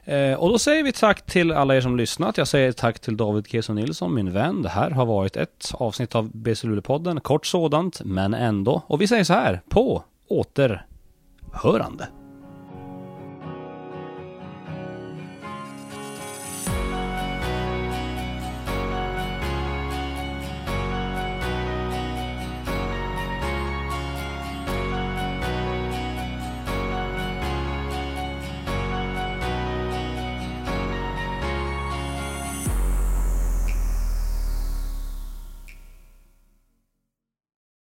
Eh, 0.07 0.35
och 0.35 0.49
då 0.49 0.59
säger 0.59 0.83
vi 0.83 0.93
tack 0.93 1.27
till 1.27 1.53
alla 1.53 1.77
er 1.77 1.81
som 1.81 1.97
lyssnat. 1.97 2.39
Jag 2.39 2.49
säger 2.49 2.73
tack 2.73 2.99
till 2.99 3.17
David 3.17 3.47
Keso 3.47 3.73
Nilsson, 3.73 4.15
min 4.15 4.33
vän. 4.33 4.63
Det 4.63 4.69
här 4.69 4.91
har 4.91 5.07
varit 5.07 5.37
ett 5.37 5.73
avsnitt 5.75 6.15
av 6.15 6.31
BC 6.31 6.67
Luleå-podden. 6.67 7.21
Kort 7.21 7.47
sådant, 7.47 8.01
men 8.05 8.35
ändå. 8.35 8.83
Och 8.87 9.01
vi 9.01 9.07
säger 9.07 9.25
så 9.25 9.33
här, 9.33 9.61
på 9.69 10.03
återhörande. 10.29 12.09